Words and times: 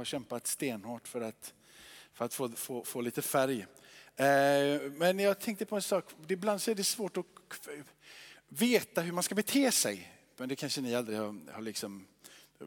har 0.00 0.04
kämpat 0.04 0.46
stenhårt 0.46 1.08
för 1.08 1.20
att, 1.20 1.54
för 2.12 2.24
att 2.24 2.34
få, 2.34 2.48
få, 2.48 2.84
få 2.84 3.00
lite 3.00 3.22
färg. 3.22 3.66
Eh, 4.16 4.80
men 4.92 5.18
jag 5.18 5.40
tänkte 5.40 5.64
på 5.64 5.76
en 5.76 5.82
sak, 5.82 6.04
ibland 6.28 6.62
så 6.62 6.70
är 6.70 6.74
det 6.74 6.84
svårt 6.84 7.16
att 7.16 7.26
veta 8.48 9.00
hur 9.00 9.12
man 9.12 9.22
ska 9.22 9.34
bete 9.34 9.72
sig. 9.72 10.12
Men 10.36 10.48
det 10.48 10.56
kanske 10.56 10.80
ni 10.80 10.94
aldrig 10.94 11.18
har, 11.18 11.52
har 11.52 11.62
liksom 11.62 12.06
eh, 12.60 12.66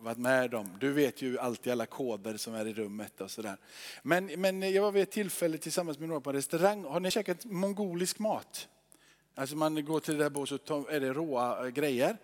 varit 0.00 0.18
med 0.18 0.54
om. 0.54 0.76
Du 0.80 0.92
vet 0.92 1.22
ju 1.22 1.38
alltid 1.38 1.72
alla 1.72 1.86
koder 1.86 2.36
som 2.36 2.54
är 2.54 2.66
i 2.66 2.72
rummet 2.72 3.20
och 3.20 3.30
sådär. 3.30 3.56
Men, 4.02 4.26
men 4.40 4.72
jag 4.72 4.82
var 4.82 4.92
vid 4.92 5.02
ett 5.02 5.10
tillfälle 5.10 5.58
tillsammans 5.58 5.98
med 5.98 6.08
några 6.08 6.20
på 6.20 6.30
en 6.30 6.36
restaurang. 6.36 6.84
Har 6.84 7.00
ni 7.00 7.10
käkat 7.10 7.44
mongolisk 7.44 8.18
mat? 8.18 8.68
Alltså 9.34 9.56
man 9.56 9.84
går 9.84 10.00
till 10.00 10.18
det 10.18 10.24
där 10.24 10.30
bordet 10.30 10.60
så 10.66 10.88
är 10.88 11.00
det 11.00 11.12
råa 11.12 11.66
eh, 11.66 11.70
grejer. 11.70 12.16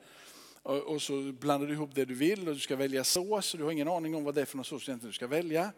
Och, 0.63 1.03
så 1.03 1.33
blandar 1.33 1.67
du 1.67 1.73
ihop 1.73 1.91
det 1.95 2.05
du 2.05 2.15
vill 2.15 2.49
och 2.49 2.55
du 2.55 2.61
ska 2.61 2.77
välja 2.77 3.05
sås. 3.05 3.55
Och 3.55 3.59
du 3.59 3.65
har 3.65 3.73
ingen 3.73 3.89
aning 3.89 4.15
om 4.15 4.25
vad 4.25 4.35
det 4.35 4.41
är 4.41 4.45
för 4.45 4.57
någon 4.57 4.65
sås 4.65 4.91
du 5.03 5.13
ska 5.13 5.27
välja. 5.27 5.73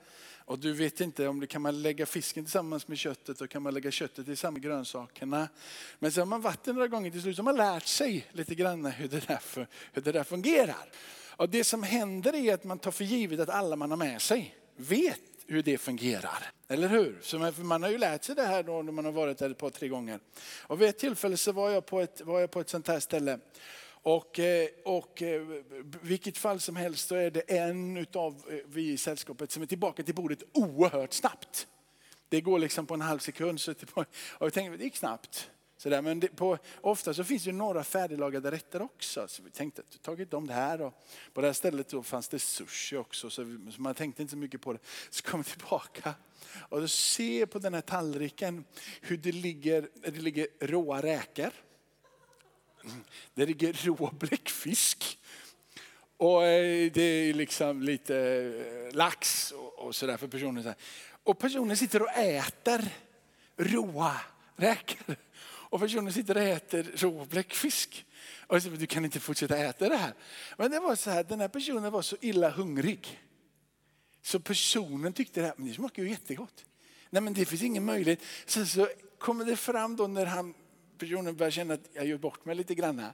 Och 0.44 0.58
du 0.58 0.72
vet 0.72 1.00
inte 1.00 1.28
om 1.28 1.40
det 1.40 1.46
kan 1.46 1.62
man 1.62 1.82
lägga 1.82 2.06
fisken 2.06 2.44
tillsammans 2.44 2.88
med 2.88 2.98
köttet 2.98 3.40
och 3.40 3.50
kan 3.50 3.62
man 3.62 3.74
lägga 3.74 3.90
köttet 3.90 4.26
tillsammans 4.26 4.54
med 4.54 4.62
grönsakerna. 4.62 5.48
Men 5.98 6.12
sen 6.12 6.20
har 6.20 6.26
man 6.26 6.40
varit 6.40 6.66
några 6.66 6.88
gånger 6.88 7.10
till 7.10 7.22
slut 7.22 7.36
så 7.36 7.42
har 7.42 7.44
man 7.44 7.56
lärt 7.56 7.86
sig 7.86 8.26
lite 8.32 8.54
grann 8.54 8.86
hur 8.86 9.08
det 9.08 9.26
där, 9.26 9.36
för, 9.36 9.66
hur 9.92 10.02
det 10.02 10.12
där 10.12 10.24
fungerar. 10.24 10.90
Och 11.36 11.48
det 11.48 11.64
som 11.64 11.82
händer 11.82 12.34
är 12.34 12.54
att 12.54 12.64
man 12.64 12.78
tar 12.78 12.90
för 12.90 13.04
givet 13.04 13.40
att 13.40 13.48
alla 13.48 13.76
man 13.76 13.90
har 13.90 13.98
med 13.98 14.22
sig 14.22 14.56
vet 14.76 15.20
hur 15.46 15.62
det 15.62 15.78
fungerar. 15.78 16.52
Eller 16.68 16.88
hur? 16.88 17.18
Så 17.22 17.38
man, 17.38 17.52
man 17.58 17.82
har 17.82 17.90
ju 17.90 17.98
lärt 17.98 18.24
sig 18.24 18.34
det 18.34 18.42
här 18.42 18.62
då 18.62 18.82
när 18.82 18.92
man 18.92 19.04
har 19.04 19.12
varit 19.12 19.38
där 19.38 19.50
ett 19.50 19.58
par, 19.58 19.70
tre 19.70 19.88
gånger. 19.88 20.20
Och 20.62 20.80
vid 20.80 20.88
ett 20.88 20.98
tillfälle 20.98 21.36
så 21.36 21.52
var 21.52 21.70
jag 21.70 21.86
på 21.86 22.00
ett, 22.00 22.20
var 22.20 22.40
jag 22.40 22.50
på 22.50 22.60
ett 22.60 22.68
sånt 22.68 22.88
här 22.88 23.00
ställe. 23.00 23.38
Och, 24.02 24.38
eh, 24.38 24.68
och 24.84 25.22
eh, 25.22 25.42
vilket 26.00 26.38
fall 26.38 26.60
som 26.60 26.76
helst 26.76 27.08
så 27.08 27.14
är 27.14 27.30
det 27.30 27.40
en 27.40 28.06
av 28.14 28.42
eh, 28.50 28.56
vi 28.66 28.92
i 28.92 28.96
sällskapet 28.96 29.50
som 29.50 29.62
är 29.62 29.66
tillbaka 29.66 30.02
till 30.02 30.14
bordet 30.14 30.42
oerhört 30.52 31.12
snabbt. 31.12 31.66
Det 32.28 32.40
går 32.40 32.58
liksom 32.58 32.86
på 32.86 32.94
en 32.94 33.00
halv 33.00 33.18
sekund. 33.18 33.60
Så 33.60 33.74
och 33.94 34.06
jag 34.40 34.52
tänkte, 34.52 34.76
det 34.76 34.84
gick 34.84 34.96
snabbt. 34.96 35.50
Sådär. 35.76 36.02
Men 36.02 36.20
det, 36.20 36.28
på, 36.28 36.58
ofta 36.80 37.14
så 37.14 37.24
finns 37.24 37.44
det 37.44 37.52
några 37.52 37.84
färdiglagade 37.84 38.50
rätter 38.50 38.82
också. 38.82 39.28
Så 39.28 39.42
vi 39.42 39.50
tänkte 39.50 39.82
att 39.82 39.94
vi 39.94 39.98
tagit 39.98 40.30
dem 40.30 40.48
här. 40.48 40.82
Och 40.82 40.94
på 41.32 41.40
det 41.40 41.46
här 41.46 41.54
stället 41.54 41.88
då 41.88 42.02
fanns 42.02 42.28
det 42.28 42.38
sushi 42.38 42.96
också. 42.96 43.30
Så, 43.30 43.42
vi, 43.42 43.72
så 43.72 43.82
man 43.82 43.94
tänkte 43.94 44.22
inte 44.22 44.30
så 44.30 44.36
mycket 44.36 44.60
på 44.60 44.72
det. 44.72 44.78
Så 45.10 45.22
kom 45.22 45.42
vi 45.42 45.50
tillbaka 45.50 46.14
och 46.68 46.80
då 46.80 46.88
ser 46.88 47.46
på 47.46 47.58
den 47.58 47.74
här 47.74 47.80
tallriken 47.80 48.64
hur 49.00 49.16
det 49.16 49.32
ligger, 49.32 49.88
det 49.94 50.10
ligger 50.10 50.46
råa 50.60 51.02
räkor. 51.02 51.50
Det 53.34 53.46
ligger 53.46 53.72
rå 53.72 54.10
bläckfisk. 54.18 55.18
Och 56.16 56.44
eh, 56.44 56.92
det 56.92 57.02
är 57.02 57.34
liksom 57.34 57.82
lite 57.82 58.16
eh, 58.16 58.96
lax 58.96 59.52
och 59.76 59.94
sådär 59.94 60.16
för 60.16 60.26
personen. 60.26 60.74
Och 61.22 61.38
personen 61.38 61.76
sitter 61.76 62.02
och 62.02 62.10
äter 62.10 62.88
råa 63.56 64.20
räkor. 64.56 65.16
Och 65.42 65.80
personen 65.80 66.12
sitter 66.12 66.36
och 66.36 66.42
äter 66.42 66.92
rå 66.96 67.24
bläckfisk. 67.24 68.06
Och 68.46 68.54
jag 68.54 68.62
säger, 68.62 68.76
du 68.76 68.86
kan 68.86 69.04
inte 69.04 69.20
fortsätta 69.20 69.56
äta 69.58 69.88
det 69.88 69.96
här. 69.96 70.14
Men 70.56 70.70
det 70.70 70.80
var 70.80 70.96
så 70.96 71.10
här, 71.10 71.24
den 71.24 71.40
här 71.40 71.48
personen 71.48 71.92
var 71.92 72.02
så 72.02 72.16
illa 72.20 72.50
hungrig. 72.50 73.20
Så 74.22 74.40
personen 74.40 75.12
tyckte 75.12 75.40
det 75.40 75.46
här, 75.46 75.54
men 75.56 75.68
det 75.68 75.74
smakar 75.74 76.02
ju 76.02 76.10
jättegott. 76.10 76.64
Nej 77.10 77.22
men 77.22 77.34
det 77.34 77.44
finns 77.44 77.62
ingen 77.62 77.84
möjlighet. 77.84 78.20
Sen 78.46 78.66
så 78.66 78.88
kommer 79.18 79.44
det 79.44 79.56
fram 79.56 79.96
då 79.96 80.06
när 80.06 80.26
han, 80.26 80.54
personen 81.00 81.36
börjar 81.36 81.50
känna 81.50 81.74
att 81.74 81.88
jag 81.92 82.06
gör 82.06 82.18
bort 82.18 82.44
mig 82.44 82.54
lite 82.54 82.74
grann. 82.74 83.06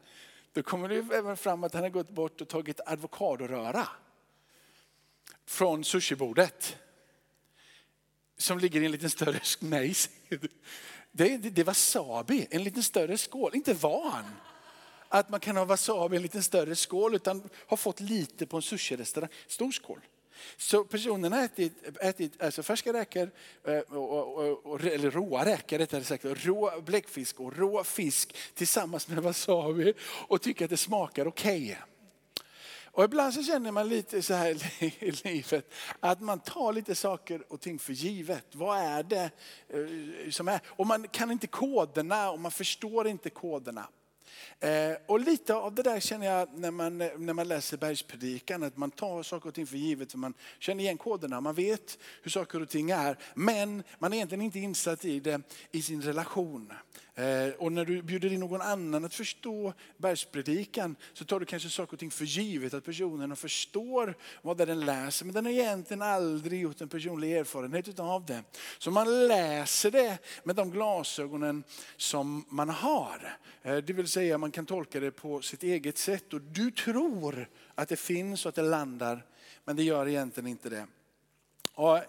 Då 0.53 0.63
kommer 0.63 0.89
det 0.89 0.97
även 0.97 1.37
fram 1.37 1.65
att 1.65 1.75
han 1.75 1.83
har 1.83 1.91
gått 1.91 2.11
bort 2.11 2.41
och 2.41 2.49
tagit 2.49 2.81
avokadoröra. 2.81 3.89
Från 5.47 5.85
sushibordet. 5.85 6.77
Som 8.39 8.59
ligger 8.59 8.81
i 8.81 8.85
en 8.85 8.93
liten 8.93 9.11
större, 9.11 9.41
nej 9.61 9.95
det, 11.13 11.37
det, 11.37 11.51
det 11.51 11.61
är 11.61 11.65
wasabi, 11.65 12.47
en 12.51 12.65
liten 12.65 12.83
större 12.83 13.19
skål. 13.19 13.51
Inte 13.55 13.75
van 13.75 14.25
att 15.09 15.29
man 15.29 15.41
kan 15.41 15.57
ha 15.57 15.65
wasabi 15.65 16.15
i 16.15 16.17
en 16.17 16.23
liten 16.23 16.43
större 16.43 16.77
skål 16.77 17.15
utan 17.15 17.49
har 17.67 17.77
fått 17.77 18.01
lite 18.01 18.47
på 18.47 18.57
en 18.57 18.63
sushirestaurang, 18.63 19.31
Stor 19.47 19.73
skål. 19.73 20.01
Så 20.57 20.85
personen 20.85 21.33
har 21.33 21.45
ätit, 21.45 21.73
ätit 22.01 22.43
alltså 22.43 22.63
färska 22.63 22.93
räkor, 22.93 23.31
eh, 23.65 23.73
eller 23.73 25.11
råa 25.11 25.45
räkor 25.45 25.79
rättare 25.79 26.05
sagt, 26.05 26.25
rå 26.25 26.81
bläckfisk 26.81 27.41
och 27.41 27.57
rå 27.57 27.85
fisk 27.85 28.37
tillsammans 28.55 29.09
med 29.09 29.23
wasabi 29.23 29.95
och 30.29 30.43
tycker 30.43 30.65
att 30.65 30.71
det 30.71 30.77
smakar 30.77 31.27
okej. 31.27 31.63
Okay. 31.63 31.77
Och 32.97 33.05
ibland 33.05 33.35
så 33.35 33.43
känner 33.43 33.73
man 33.73 33.89
lite 33.89 34.23
så 34.23 34.35
här 34.35 34.83
i 34.83 35.11
livet 35.25 35.73
att 36.01 36.21
man 36.21 36.41
tar 36.41 36.73
lite 36.73 36.95
saker 36.95 37.53
och 37.53 37.61
ting 37.61 37.79
för 37.79 37.93
givet. 37.93 38.47
Vad 38.53 38.79
är 38.79 39.03
det 39.03 39.31
eh, 39.69 40.31
som 40.31 40.49
är? 40.49 40.61
Och 40.67 40.87
man 40.87 41.09
kan 41.09 41.31
inte 41.31 41.47
koderna 41.47 42.31
och 42.31 42.39
man 42.41 42.53
förstår 42.53 43.09
inte 43.09 43.31
koderna. 43.31 43.89
Eh, 44.61 44.97
och 45.07 45.21
lite 45.21 45.55
av 45.55 45.75
det 45.75 45.83
där 45.83 46.01
känner 46.01 46.27
jag 46.27 46.59
när 46.59 46.71
man, 46.71 46.99
när 46.99 47.33
man 47.33 47.49
läser 47.49 47.77
bergspredikan, 47.77 48.63
att 48.63 48.77
man 48.77 48.91
tar 48.91 49.23
saker 49.23 49.49
och 49.49 49.55
ting 49.55 49.67
för 49.67 49.77
givet, 49.77 50.11
för 50.13 50.19
man 50.19 50.35
känner 50.59 50.85
igen 50.85 50.99
koderna, 50.99 51.41
man 51.41 51.55
vet 51.55 51.99
hur 52.23 52.31
saker 52.31 52.63
och 52.63 52.69
ting 52.69 52.91
är, 52.91 53.19
men 53.35 53.83
man 53.99 54.13
är 54.13 54.17
egentligen 54.17 54.43
inte 54.43 54.59
insatt 54.59 55.05
i 55.05 55.21
det 55.21 55.41
i 55.71 55.83
sin 55.83 56.03
relation. 56.03 56.73
Eh, 57.19 57.55
och 57.59 57.73
när 57.73 57.85
du 57.85 58.03
bjuder 58.03 58.33
in 58.33 58.41
någon 58.41 58.61
annan 58.61 59.05
att 59.05 59.15
förstå 59.15 59.73
bergspredikan 59.97 60.97
så 61.13 61.25
tar 61.25 61.41
du 61.41 61.47
kanske 61.47 61.69
saker 61.69 61.93
och 61.93 61.99
ting 61.99 62.11
för 62.11 62.25
givet, 62.25 62.75
att 62.75 62.85
personen 62.85 63.37
förstår 63.37 64.15
vad 64.43 64.57
den 64.57 64.81
läser, 64.81 65.25
men 65.25 65.35
den 65.35 65.45
har 65.45 65.53
egentligen 65.53 66.03
aldrig 66.03 66.61
gjort 66.61 66.81
en 66.81 66.89
personlig 66.89 67.33
erfarenhet 67.33 67.99
av 67.99 68.27
det. 68.27 68.43
Så 68.79 68.91
man 68.91 69.29
läser 69.29 69.91
det 69.91 70.19
med 70.45 70.57
de 70.57 70.71
glasögonen 70.71 71.65
som 71.97 72.45
man 72.49 72.69
har. 72.69 73.39
Eh, 73.63 73.77
det 73.77 73.93
vill 73.93 74.09
säga 74.09 74.39
man 74.39 74.51
kan 74.51 74.67
tolka 74.67 75.01
det 75.01 75.11
på 75.11 75.43
sitt 75.43 75.63
eget 75.63 75.99
sätt 75.99 76.33
och 76.33 76.41
du 76.41 76.71
tror 76.71 77.49
att 77.75 77.89
det 77.89 77.97
finns 77.97 78.47
och 78.47 78.49
att 78.49 78.55
det 78.55 78.63
landar, 78.63 79.25
men 79.65 79.77
det 79.77 79.83
gör 79.83 80.09
egentligen 80.09 80.47
inte 80.47 80.69
det. 80.69 80.87
Och 81.75 82.01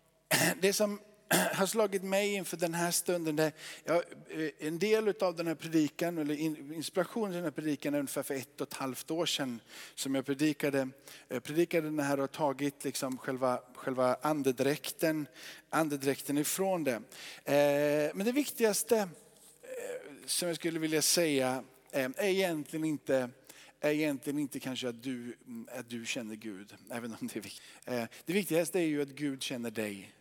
det 0.60 0.72
som 0.72 1.00
har 1.52 1.66
slagit 1.66 2.02
mig 2.02 2.34
inför 2.34 2.56
den 2.56 2.74
här 2.74 2.90
stunden. 2.90 3.36
Där 3.36 3.52
jag, 3.84 3.96
eh, 3.96 4.50
en 4.58 4.78
del 4.78 5.14
av 5.20 5.36
den 5.36 5.46
här 5.46 5.54
predikan, 5.54 6.18
eller 6.18 6.34
inspirationen 6.74 7.30
till 7.30 7.36
den 7.36 7.44
här 7.44 7.50
predikan 7.50 7.94
är 7.94 7.98
ungefär 7.98 8.22
för 8.22 8.34
ett 8.34 8.60
och 8.60 8.66
ett 8.68 8.74
halvt 8.74 9.10
år 9.10 9.26
sedan 9.26 9.60
som 9.94 10.14
jag 10.14 10.26
predikade. 10.26 10.88
Jag 11.28 11.42
predikade 11.42 11.86
den 11.86 11.98
här 11.98 12.20
och 12.20 12.32
tagit 12.32 12.84
liksom 12.84 13.18
själva, 13.18 13.60
själva 13.74 14.16
andedräkten, 14.22 15.26
andedräkten 15.70 16.38
ifrån 16.38 16.84
det. 16.84 16.94
Eh, 17.44 18.14
men 18.14 18.26
det 18.26 18.32
viktigaste 18.32 18.98
eh, 18.98 19.08
som 20.26 20.48
jag 20.48 20.56
skulle 20.56 20.78
vilja 20.78 21.02
säga 21.02 21.64
är 21.92 22.22
egentligen 22.22 22.84
inte 22.84 23.30
är 23.80 23.90
egentligen 23.90 24.38
inte 24.38 24.60
kanske 24.60 24.88
att 24.88 25.02
du, 25.02 25.36
att 25.78 25.88
du 25.88 26.06
känner 26.06 26.34
Gud, 26.34 26.74
även 26.90 27.16
om 27.20 27.26
det 27.26 27.36
är 27.36 27.40
viktigt. 27.40 27.62
Det 28.24 28.32
viktigaste 28.32 28.78
är 28.78 28.82
ju 28.84 29.02
att 29.02 29.08
Gud 29.08 29.42
känner 29.42 29.70
dig. 29.70 30.14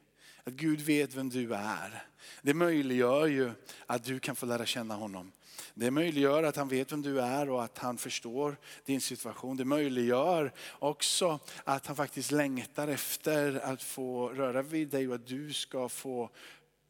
Att 0.48 0.54
Gud 0.54 0.82
vet 0.82 1.16
vem 1.16 1.30
du 1.30 1.54
är. 1.54 2.04
Det 2.42 2.54
möjliggör 2.54 3.28
ju 3.28 3.52
att 3.86 4.04
du 4.04 4.20
kan 4.20 4.36
få 4.36 4.46
lära 4.46 4.66
känna 4.66 4.96
honom. 4.96 5.32
Det 5.74 5.92
möjliggör 5.92 6.44
att 6.44 6.56
han 6.56 6.68
vet 6.68 6.92
vem 6.92 7.02
du 7.02 7.22
är 7.22 7.50
och 7.50 7.64
att 7.64 7.78
han 7.78 7.98
förstår 7.98 8.58
din 8.86 9.02
situation. 9.02 9.58
Det 9.58 9.66
möjliggör 9.66 10.52
också 10.80 11.40
att 11.64 11.88
han 11.88 11.96
faktiskt 11.96 12.32
längtar 12.32 12.88
efter 12.88 13.60
att 13.64 13.84
få 13.84 14.30
röra 14.30 14.62
vid 14.62 14.88
dig 14.88 15.08
och 15.08 15.16
att 15.16 15.28
du 15.28 15.54
ska 15.54 15.90
få 15.90 16.30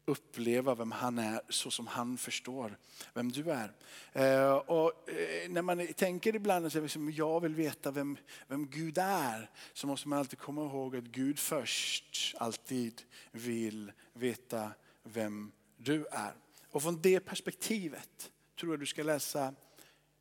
uppleva 0.08 0.74
vem 0.74 0.92
han 0.92 1.18
är 1.18 1.40
så 1.48 1.70
som 1.70 1.86
han 1.86 2.18
förstår 2.18 2.78
vem 3.14 3.32
du 3.32 3.50
är. 3.50 3.72
Eh, 4.12 4.52
och 4.52 5.10
eh, 5.10 5.50
när 5.50 5.62
man 5.62 5.86
tänker 5.86 6.36
ibland 6.36 6.66
att 6.66 6.74
liksom, 6.74 7.10
jag 7.10 7.40
vill 7.40 7.54
veta 7.54 7.90
vem, 7.90 8.16
vem 8.46 8.66
Gud 8.70 8.98
är 8.98 9.50
så 9.72 9.86
måste 9.86 10.08
man 10.08 10.18
alltid 10.18 10.38
komma 10.38 10.64
ihåg 10.64 10.96
att 10.96 11.04
Gud 11.04 11.38
först 11.38 12.34
alltid 12.38 13.02
vill 13.32 13.92
veta 14.12 14.70
vem 15.02 15.52
du 15.76 16.06
är. 16.06 16.34
Och 16.70 16.82
från 16.82 17.02
det 17.02 17.20
perspektivet 17.20 18.30
tror 18.60 18.72
jag 18.72 18.80
du 18.80 18.86
ska 18.86 19.02
läsa 19.02 19.54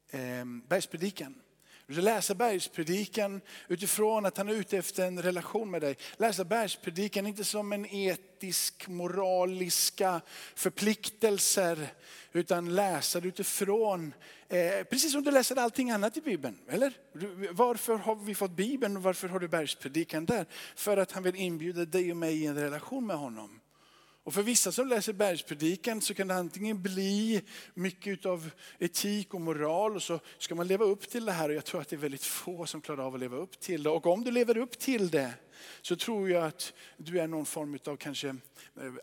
eh, 0.09 0.45
Bergspredikan. 0.67 1.41
Du 1.87 1.93
ska 1.93 2.01
läsa 2.01 2.35
bergspredikan 2.35 3.41
utifrån 3.67 4.25
att 4.25 4.37
han 4.37 4.49
är 4.49 4.53
ute 4.53 4.77
efter 4.77 5.07
en 5.07 5.21
relation 5.21 5.71
med 5.71 5.81
dig. 5.81 5.97
Läsa 6.17 6.45
bergspredikan 6.45 7.27
inte 7.27 7.43
som 7.43 7.73
en 7.73 7.85
etisk, 8.37 8.87
moraliska 8.87 10.21
förpliktelser. 10.55 11.87
Utan 12.31 12.75
läsa 12.75 13.19
det 13.19 13.27
utifrån, 13.27 14.13
eh, 14.49 14.83
precis 14.83 15.11
som 15.11 15.23
du 15.23 15.31
läser 15.31 15.55
allting 15.55 15.91
annat 15.91 16.17
i 16.17 16.21
Bibeln. 16.21 16.57
Eller? 16.69 16.93
Varför 17.53 17.95
har 17.95 18.15
vi 18.15 18.35
fått 18.35 18.51
Bibeln 18.51 18.97
och 18.97 19.03
varför 19.03 19.27
har 19.27 19.39
du 19.39 19.47
bergspredikan 19.47 20.25
där? 20.25 20.45
För 20.75 20.97
att 20.97 21.11
han 21.11 21.23
vill 21.23 21.35
inbjuda 21.35 21.85
dig 21.85 22.11
och 22.11 22.17
mig 22.17 22.43
i 22.43 22.45
en 22.45 22.55
relation 22.55 23.07
med 23.07 23.17
honom. 23.17 23.59
Och 24.27 24.33
för 24.33 24.43
vissa 24.43 24.71
som 24.71 24.87
läser 24.87 25.13
bergspredikan 25.13 26.01
så 26.01 26.13
kan 26.13 26.27
det 26.27 26.35
antingen 26.35 26.81
bli 26.81 27.41
mycket 27.73 28.25
av 28.25 28.49
etik 28.79 29.33
och 29.33 29.41
moral 29.41 29.95
och 29.95 30.03
så 30.03 30.19
ska 30.37 30.55
man 30.55 30.67
leva 30.67 30.85
upp 30.85 31.09
till 31.09 31.25
det 31.25 31.31
här 31.31 31.49
och 31.49 31.55
jag 31.55 31.65
tror 31.65 31.81
att 31.81 31.89
det 31.89 31.95
är 31.95 31.97
väldigt 31.97 32.23
få 32.23 32.65
som 32.65 32.81
klarar 32.81 33.03
av 33.03 33.13
att 33.13 33.19
leva 33.19 33.37
upp 33.37 33.59
till 33.59 33.83
det. 33.83 33.89
Och 33.89 34.05
om 34.05 34.23
du 34.23 34.31
lever 34.31 34.57
upp 34.57 34.79
till 34.79 35.09
det 35.09 35.33
så 35.81 35.95
tror 35.95 36.29
jag 36.29 36.43
att 36.43 36.73
du 36.97 37.19
är 37.19 37.27
någon 37.27 37.45
form 37.45 37.79
av 37.85 37.95
kanske 37.95 38.27
eh, 38.27 38.35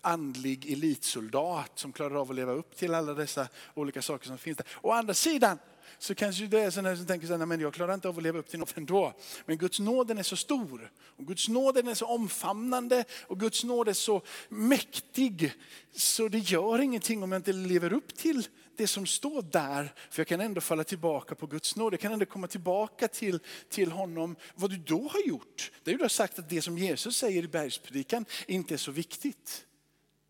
andlig 0.03 0.73
elitsoldat 0.73 1.79
som 1.79 1.93
klarar 1.93 2.21
av 2.21 2.31
att 2.31 2.37
leva 2.37 2.53
upp 2.53 2.77
till 2.77 2.95
alla 2.95 3.15
dessa 3.15 3.49
olika 3.75 4.03
saker 4.03 4.27
som 4.27 4.39
finns 4.39 4.57
där. 4.57 4.67
Å 4.83 4.91
andra 4.91 5.15
sidan 5.15 5.59
så 5.99 6.15
kanske 6.15 6.47
det 6.47 6.61
är 6.61 6.71
sådana 6.71 6.97
som 6.97 7.07
tänker 7.07 7.27
så 7.27 7.39
men 7.39 7.61
jag 7.61 7.75
klarar 7.75 7.95
inte 7.95 8.09
av 8.09 8.17
att 8.17 8.23
leva 8.23 8.39
upp 8.39 8.49
till 8.49 8.59
något 8.59 8.77
ändå. 8.77 9.15
Men 9.47 9.59
Guds 9.59 9.81
nåd 9.81 10.11
är 10.11 10.23
så 10.23 10.37
stor. 10.37 10.91
Och 11.01 11.27
Guds 11.27 11.49
nåd 11.49 11.77
är 11.77 11.95
så 11.95 12.07
omfamnande 12.07 13.05
och 13.27 13.41
Guds 13.41 13.65
nåd 13.65 13.89
är 13.89 13.93
så 13.93 14.23
mäktig. 14.49 15.53
Så 15.93 16.29
det 16.29 16.39
gör 16.39 16.79
ingenting 16.79 17.23
om 17.23 17.33
jag 17.33 17.39
inte 17.39 17.53
lever 17.53 17.93
upp 17.93 18.15
till 18.17 18.47
det 18.77 18.87
som 18.87 19.07
står 19.07 19.43
där. 19.43 19.95
För 20.11 20.21
jag 20.21 20.27
kan 20.27 20.41
ändå 20.41 20.61
falla 20.61 20.85
tillbaka 20.85 21.35
på 21.35 21.47
Guds 21.47 21.77
nåd. 21.77 21.93
Jag 21.93 22.01
kan 22.01 22.13
ändå 22.13 22.27
komma 22.27 22.47
tillbaka 22.47 23.09
till, 23.09 23.41
till 23.69 23.93
honom. 23.93 24.37
Vad 24.55 24.71
du 24.71 24.77
då 24.77 25.09
har 25.09 25.21
gjort, 25.21 25.73
det 25.83 25.91
är 25.91 25.93
ju 25.93 25.99
du 25.99 26.05
har 26.05 26.09
sagt 26.09 26.39
att 26.39 26.51
det 26.51 26.63
som 26.63 26.79
Jesus 26.79 27.17
säger 27.17 27.45
i 27.45 27.49
bergspredikan 27.49 28.25
inte 28.47 28.75
är 28.75 28.79
så 28.79 28.91
viktigt. 28.91 29.67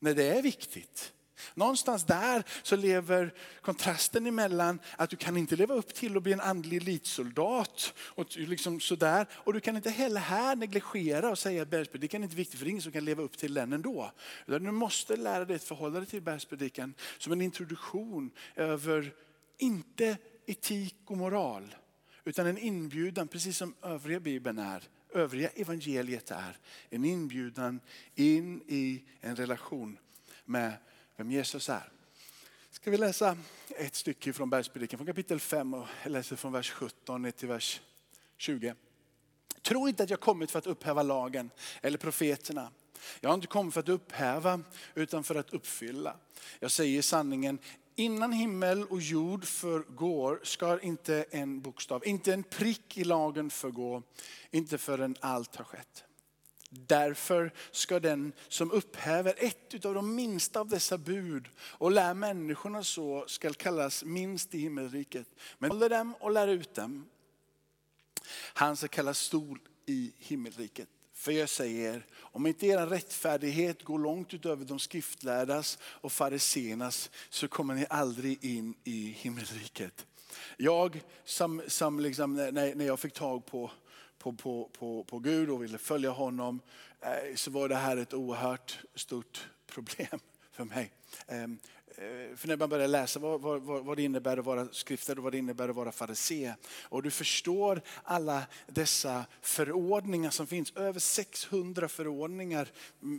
Nej, 0.01 0.15
det 0.15 0.25
är 0.25 0.43
viktigt. 0.43 1.14
Någonstans 1.55 2.05
där 2.05 2.43
så 2.63 2.77
lever 2.77 3.35
kontrasten 3.61 4.27
emellan 4.27 4.79
att 4.97 5.11
du 5.11 5.17
kan 5.17 5.37
inte 5.37 5.57
leva 5.57 5.75
upp 5.75 5.95
till 5.95 6.17
att 6.17 6.23
bli 6.23 6.33
en 6.33 6.41
andlig 6.41 6.77
elitsoldat. 6.77 7.95
Och, 7.99 8.37
liksom 8.37 8.81
sådär. 8.81 9.27
och 9.33 9.53
du 9.53 9.61
kan 9.61 9.77
inte 9.77 9.91
heller 9.91 10.21
här 10.21 10.57
negligera 10.57 11.31
och 11.31 11.39
säga 11.39 11.63
att 11.63 11.71
bergspredikan 11.71 12.23
är 12.23 12.25
inte 12.25 12.37
viktig 12.37 12.59
för 12.59 12.65
det 12.65 12.69
är 12.69 12.71
ingen 12.71 12.83
som 12.83 12.93
kan 12.93 13.05
leva 13.05 13.23
upp 13.23 13.39
till 13.39 13.55
den 13.55 13.73
ändå. 13.73 14.13
Utan 14.47 14.65
du 14.65 14.71
måste 14.71 15.17
lära 15.17 15.45
dig 15.45 15.57
att 15.57 15.65
förhålla 15.65 15.99
dig 15.99 16.09
till 16.09 16.23
bergspredikan 16.23 16.95
som 17.19 17.33
en 17.33 17.41
introduktion 17.41 18.31
över, 18.57 19.15
inte 19.59 20.17
etik 20.47 20.97
och 21.07 21.17
moral, 21.17 21.75
utan 22.25 22.47
en 22.47 22.59
inbjudan, 22.59 23.29
precis 23.29 23.57
som 23.57 23.75
övriga 23.83 24.21
Bibeln 24.21 24.59
är, 24.59 24.83
övriga 25.13 25.49
evangeliet 25.49 26.31
är, 26.31 26.59
en 26.91 27.05
inbjudan 27.05 27.81
in 28.15 28.63
i 28.67 29.03
en 29.21 29.37
relation 29.37 29.99
med 30.45 30.73
vem 31.17 31.31
Jesus 31.31 31.69
är. 31.69 31.93
Ska 32.71 32.91
vi 32.91 32.97
läsa 32.97 33.37
ett 33.69 33.95
stycke 33.95 34.33
från 34.33 34.51
Bergspredikan 34.51 34.99
från 34.99 35.07
kapitel 35.07 35.41
5 35.41 35.75
och 35.75 35.87
jag 36.03 36.13
läser 36.13 36.37
från 36.37 36.53
vers 36.53 36.71
17 36.71 37.23
ner 37.23 37.31
till 37.31 37.49
vers 37.49 37.81
20. 38.37 38.75
Tro 39.63 39.89
inte 39.89 40.03
att 40.03 40.11
jag 40.11 40.21
kommit 40.21 40.51
för 40.51 40.59
att 40.59 40.67
upphäva 40.67 41.03
lagen 41.03 41.51
eller 41.83 41.99
profeterna. 41.99 42.71
Jag 43.21 43.31
har 43.31 43.35
inte 43.35 43.47
kommit 43.47 43.75
för 43.75 43.81
att 43.81 43.89
upphäva 43.89 44.61
utan 44.95 45.25
för 45.25 45.35
att 45.35 45.51
uppfylla. 45.51 46.17
Jag 46.61 46.71
säger 46.71 47.03
sanningen, 47.03 47.59
innan 47.95 48.33
himmel 48.33 48.85
och 48.85 49.01
jord 49.01 49.45
förgår 49.45 50.41
ska 50.43 50.81
inte 50.81 51.25
en 51.31 51.61
bokstav, 51.61 52.07
inte 52.07 52.35
en 52.35 52.43
prick 52.43 52.99
i 52.99 53.05
lagen 53.05 53.51
förgå, 53.51 54.03
inte 54.51 54.79
förrän 54.79 55.17
allt 55.21 55.57
har 55.57 55.65
skett. 55.65 56.05
Därför 56.77 57.53
ska 57.71 58.01
den 58.01 58.33
som 58.49 58.73
upphäver 58.73 59.35
ett 59.37 59.85
av 59.85 59.95
de 59.95 60.15
minsta 60.15 60.61
av 60.61 60.69
dessa 60.69 60.99
bud 60.99 61.49
och 61.59 61.91
lär 61.91 62.15
människorna 62.15 62.85
så 62.85 63.25
skall 63.27 63.55
kallas 63.55 64.05
minst 64.05 64.55
i 64.55 64.59
himmelriket. 64.59 65.27
Men 65.59 65.71
håller 65.71 65.89
dem 65.89 66.15
och 66.21 66.31
lär 66.31 66.49
ut 66.49 66.75
dem. 66.75 67.07
Han 68.55 68.77
ska 68.77 68.89
kallas 68.89 69.19
stor 69.19 69.61
i 69.87 70.13
himmelriket. 70.19 70.89
För 71.13 71.33
jag 71.33 71.49
säger, 71.49 72.07
om 72.17 72.47
inte 72.47 72.67
er 72.67 72.87
rättfärdighet 72.87 73.83
går 73.83 73.99
långt 73.99 74.35
utöver 74.35 74.65
de 74.65 74.79
skriftlärdas 74.79 75.79
och 75.83 76.13
fariséernas 76.13 77.11
så 77.31 77.49
kommer 77.49 77.75
ni 77.75 77.87
aldrig 77.91 78.45
in 78.45 78.75
i 78.85 79.17
himmelriket. 79.19 80.07
Jag 80.57 81.03
som, 81.25 81.63
som 81.67 82.01
liksom, 82.01 82.35
när, 82.35 82.75
när 82.75 82.85
jag 82.85 83.01
fick 83.01 83.13
tag 83.13 83.47
på 83.47 83.71
på, 84.25 84.33
på, 84.33 84.71
på, 84.79 85.05
på 85.05 85.19
Gud 85.19 85.51
och 85.51 85.63
ville 85.63 85.79
följa 85.79 86.11
honom 86.11 86.61
eh, 87.01 87.35
så 87.35 87.51
var 87.51 87.69
det 87.69 87.75
här 87.75 87.97
ett 87.97 88.15
oerhört 88.15 88.79
stort 88.95 89.49
problem 89.67 90.21
för 90.53 90.65
mig. 90.65 90.93
Ehm, 91.27 91.59
Eh, 91.99 92.37
för 92.37 92.49
när 92.49 92.57
man 92.57 92.69
börjar 92.69 92.89
läsa 92.89 93.21
vad, 93.21 93.41
vad, 93.41 93.63
vad 93.63 93.97
det 93.97 94.03
innebär 94.03 94.37
att 94.37 94.45
vara 94.45 94.69
skriftad 94.73 95.13
och 95.13 95.23
vad 95.23 95.33
det 95.33 95.39
innebär 95.39 95.69
att 95.69 95.77
vara 95.77 95.93
farisé. 95.93 96.55
Och 96.83 97.03
du 97.03 97.11
förstår 97.11 97.83
alla 98.03 98.43
dessa 98.67 99.25
förordningar 99.41 100.31
som 100.31 100.47
finns. 100.47 100.73
Över 100.77 101.01
600 101.01 101.89
förordningar, 101.89 102.69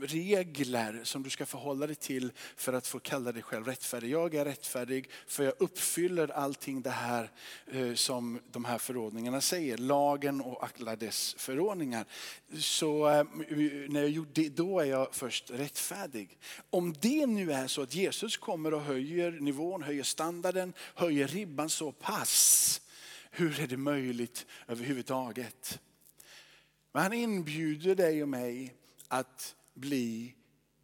regler 0.01 0.99
som 1.03 1.23
du 1.23 1.29
ska 1.29 1.45
förhålla 1.45 1.87
dig 1.87 1.95
till 1.95 2.31
för 2.55 2.73
att 2.73 2.87
få 2.87 2.99
kalla 2.99 3.31
dig 3.31 3.41
själv 3.41 3.65
rättfärdig. 3.65 4.09
Jag 4.09 4.35
är 4.35 4.45
rättfärdig 4.45 5.09
för 5.27 5.43
jag 5.43 5.53
uppfyller 5.59 6.27
allting 6.27 6.81
det 6.81 6.89
här 6.89 7.31
eh, 7.71 7.93
som 7.93 8.39
de 8.51 8.65
här 8.65 8.77
förordningarna 8.77 9.41
säger. 9.41 9.77
Lagen 9.77 10.41
och 10.41 10.67
alla 10.79 10.95
dess 10.95 11.35
förordningar. 11.37 12.05
Så 12.59 13.09
eh, 13.09 13.25
när 13.89 14.01
jag 14.01 14.09
gjorde 14.09 14.31
det, 14.33 14.49
då 14.49 14.79
är 14.79 14.85
jag 14.85 15.15
först 15.15 15.51
rättfärdig. 15.51 16.37
Om 16.69 16.93
det 16.99 17.25
nu 17.25 17.51
är 17.51 17.67
så 17.67 17.81
att 17.81 17.95
Jesus 17.95 18.37
kommer 18.37 18.64
kommer 18.65 18.77
och 18.77 18.83
höjer 18.83 19.31
nivån, 19.31 19.83
höjer 19.83 20.03
standarden, 20.03 20.73
höjer 20.95 21.27
ribban 21.27 21.69
så 21.69 21.91
pass. 21.91 22.81
Hur 23.31 23.59
är 23.59 23.67
det 23.67 23.77
möjligt 23.77 24.45
överhuvudtaget? 24.67 25.79
Men 26.91 27.03
han 27.03 27.13
inbjuder 27.13 27.95
dig 27.95 28.23
och 28.23 28.29
mig 28.29 28.75
att 29.07 29.55
bli 29.73 30.35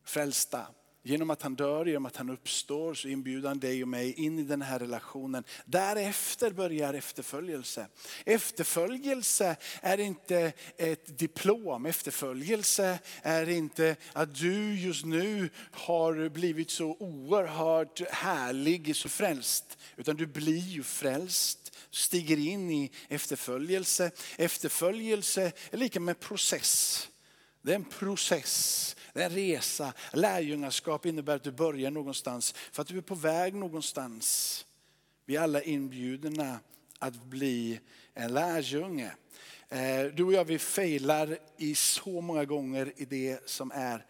frälsta. 0.04 0.68
Genom 1.03 1.30
att 1.30 1.42
han 1.42 1.56
dör, 1.56 1.86
genom 1.86 2.06
att 2.06 2.18
han 2.18 2.30
uppstår 2.30 2.94
så 2.94 3.07
inbjuder 3.07 3.48
han 3.48 3.59
dig 3.59 3.81
och 3.81 3.88
mig 3.88 4.13
in 4.13 4.39
i 4.39 4.44
den 4.44 4.62
här 4.62 4.80
relationen. 4.80 5.44
Därefter 5.65 6.51
börjar 6.51 6.94
efterföljelse. 6.94 7.88
Efterföljelse 8.25 9.56
är 9.81 10.00
inte 10.00 10.53
ett 10.77 11.18
diplom. 11.19 11.86
Efterföljelse 11.86 13.00
är 13.21 13.50
inte 13.50 13.95
att 14.13 14.36
du 14.36 14.80
just 14.80 15.06
nu 15.06 15.50
har 15.71 16.30
blivit 16.30 16.71
så 16.71 16.98
oerhört 17.00 18.01
härlig, 18.09 18.95
så 18.95 19.09
frälst. 19.09 19.77
Utan 19.95 20.15
du 20.15 20.25
blir 20.25 20.68
ju 20.68 20.83
frälst, 20.83 21.77
stiger 21.92 22.38
in 22.38 22.71
i 22.71 22.92
efterföljelse. 23.09 24.12
Efterföljelse 24.38 25.51
är 25.71 25.77
lika 25.77 26.00
med 26.00 26.19
process. 26.19 27.07
Det 27.63 27.71
är 27.71 27.75
en 27.75 27.86
process, 27.86 28.95
det 29.13 29.22
är 29.22 29.25
en 29.25 29.36
resa. 29.36 29.94
Lärjungaskap 30.13 31.06
innebär 31.06 31.36
att 31.36 31.44
du 31.44 31.52
börjar 31.52 31.92
någonstans 31.92 32.54
för 32.72 32.81
att 32.81 32.88
du 32.88 32.98
är 32.98 33.02
på 33.02 33.16
väg 33.16 33.56
någonstans. 33.56 34.66
Vi 35.25 35.36
är 35.36 35.42
alla 35.42 35.62
inbjudna 35.62 36.60
att 37.00 37.24
bli 37.24 37.80
en 38.13 38.34
lärjunge. 38.34 39.12
Eh, 39.69 40.06
du 40.13 40.24
och 40.24 40.34
jag 40.34 40.46
vi 40.46 40.60
failar 40.60 41.38
i 41.58 41.75
så 41.75 42.22
många 42.22 42.46
gånger 42.46 42.94
i 42.96 43.06
det 43.06 43.50
som 43.50 43.72
är 43.75 44.06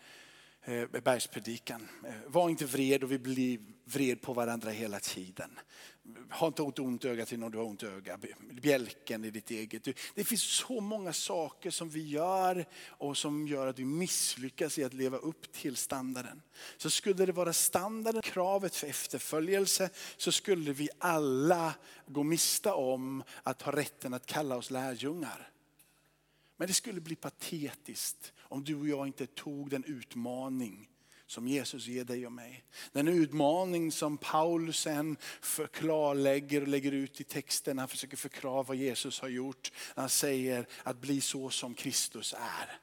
eh, 0.64 1.02
bergspredikan. 1.04 1.88
Eh, 2.06 2.14
var 2.28 2.50
inte 2.50 2.66
vred 2.66 3.04
och 3.04 3.12
vi 3.12 3.20
blir 3.20 3.60
vred 3.84 4.22
på 4.22 4.34
varandra 4.34 4.72
hela 4.72 5.00
tiden. 5.00 5.60
Ha 6.32 6.48
inte 6.48 6.62
ont, 6.62 6.80
ont 6.80 7.06
öga 7.06 7.26
till 7.26 7.40
någon 7.40 7.52
du 7.52 7.58
har 7.58 7.66
ont 7.66 7.84
öga. 7.84 8.20
Bjälken 8.52 9.26
i 9.26 9.32
ditt 9.32 9.52
eget. 9.52 9.88
Det 10.16 10.24
finns 10.24 10.44
så 10.44 10.82
många 10.82 11.14
saker 11.14 11.72
som 11.72 11.90
vi 11.90 12.08
gör 12.08 12.66
och 12.88 13.18
som 13.18 13.48
gör 13.48 13.68
att 13.68 13.80
vi 13.80 13.86
misslyckas 13.86 14.78
i 14.78 14.84
att 14.84 14.94
leva 14.94 15.18
upp 15.18 15.52
till 15.52 15.76
standarden. 15.76 16.42
Så 16.78 16.90
skulle 16.90 17.26
det 17.26 17.32
vara 17.32 17.54
standarden, 17.54 18.22
kravet 18.22 18.76
för 18.76 18.88
efterföljelse, 18.88 19.90
så 20.18 20.32
skulle 20.32 20.74
vi 20.74 20.90
alla 21.00 21.74
gå 22.08 22.24
miste 22.24 22.72
om 22.72 23.24
att 23.44 23.62
ha 23.62 23.72
rätten 23.72 24.14
att 24.14 24.26
kalla 24.26 24.56
oss 24.58 24.72
lärjungar. 24.72 25.52
Men 26.58 26.68
det 26.68 26.74
skulle 26.74 27.02
bli 27.02 27.16
patetiskt 27.16 28.34
om 28.40 28.64
du 28.64 28.76
och 28.76 28.88
jag 28.88 29.08
inte 29.08 29.28
tog 29.28 29.70
den 29.70 29.84
utmaning 29.84 30.88
som 31.32 31.48
Jesus 31.48 31.88
ger 31.88 32.04
dig 32.04 32.26
och 32.26 32.32
mig. 32.32 32.64
Den 32.92 33.08
utmaning 33.08 33.92
som 33.92 34.18
Paulus 34.18 34.80
sen 34.80 35.18
klarlägger 35.72 36.62
och 36.62 36.68
lägger 36.68 36.92
ut 36.92 37.22
i 37.22 37.24
texten. 37.24 37.78
Han 37.78 37.88
försöker 37.88 38.18
förklara 38.18 38.64
vad 38.64 38.78
Jesus 38.78 39.20
har 39.20 39.28
gjort. 39.28 39.72
Han 39.96 40.10
säger 40.10 40.68
att 40.84 41.02
bli 41.02 41.22
så 41.22 41.50
som 41.50 41.74
Kristus 41.74 42.34
är. 42.34 42.80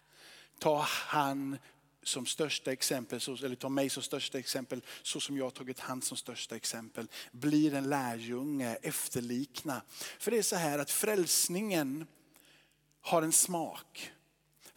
Ta 0.58 0.80
han 0.88 1.58
som 2.02 2.26
största 2.26 2.72
exempel, 2.72 3.20
eller 3.44 3.56
ta 3.56 3.68
mig 3.68 3.90
som 3.90 4.02
största 4.02 4.38
exempel, 4.38 4.82
så 5.02 5.20
som 5.20 5.36
jag 5.36 5.44
har 5.44 5.50
tagit 5.50 5.80
han 5.80 6.02
som 6.02 6.16
största 6.16 6.56
exempel. 6.56 7.08
Blir 7.32 7.74
en 7.74 7.88
lärjunge, 7.88 8.74
efterlikna. 8.82 9.82
För 10.18 10.30
det 10.30 10.38
är 10.38 10.42
så 10.42 10.56
här 10.56 10.78
att 10.78 10.90
frälsningen 10.90 12.06
har 13.00 13.22
en 13.22 13.32
smak. 13.32 14.12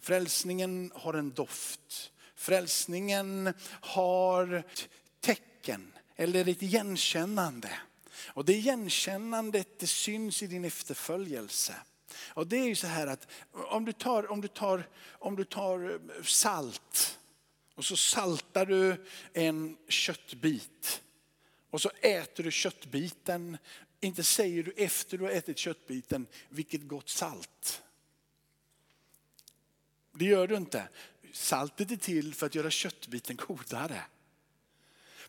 Frälsningen 0.00 0.92
har 0.94 1.14
en 1.14 1.30
doft. 1.30 2.11
Frälsningen 2.42 3.54
har 3.80 4.62
tecken 5.20 5.92
eller 6.16 6.48
ett 6.48 6.62
igenkännande. 6.62 7.70
Och 8.26 8.44
det 8.44 8.52
igenkännandet 8.52 9.78
det 9.78 9.86
syns 9.86 10.42
i 10.42 10.46
din 10.46 10.64
efterföljelse. 10.64 11.74
Och 12.18 12.46
det 12.46 12.56
är 12.56 12.64
ju 12.64 12.74
så 12.74 12.86
här 12.86 13.06
att 13.06 13.28
om 13.52 13.84
du 13.84 13.92
tar, 13.92 14.30
om 14.30 14.40
du 14.40 14.48
tar, 14.48 14.88
om 15.08 15.36
du 15.36 15.44
tar 15.44 16.00
salt 16.22 17.18
Och 17.74 17.84
så 17.84 17.96
saltar 17.96 18.66
du 18.66 19.06
en 19.32 19.76
köttbit. 19.88 21.02
Och 21.70 21.80
så 21.80 21.90
äter 22.00 22.44
du 22.44 22.50
köttbiten. 22.50 23.58
Inte 24.00 24.22
säger 24.22 24.62
du 24.62 24.72
efter 24.76 25.18
du 25.18 25.24
har 25.24 25.30
ätit 25.30 25.58
köttbiten, 25.58 26.26
vilket 26.48 26.88
gott 26.88 27.08
salt. 27.08 27.82
Det 30.12 30.24
gör 30.24 30.46
du 30.46 30.56
inte. 30.56 30.88
Saltet 31.32 31.90
är 31.90 31.96
till 31.96 32.34
för 32.34 32.46
att 32.46 32.54
göra 32.54 32.70
köttbiten 32.70 33.36
godare. 33.36 34.02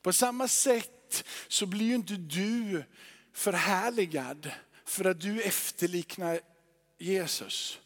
På 0.02 0.14
samma 0.14 0.48
sätt 0.48 1.24
så 1.48 1.66
blir 1.66 1.86
ju 1.86 1.96
inte 1.96 2.14
du 2.14 2.84
förhärligad 3.34 4.52
för 4.86 5.06
att 5.06 5.22
du 5.22 5.42
efterliknar 5.42 6.40
Jesus. 6.98 7.80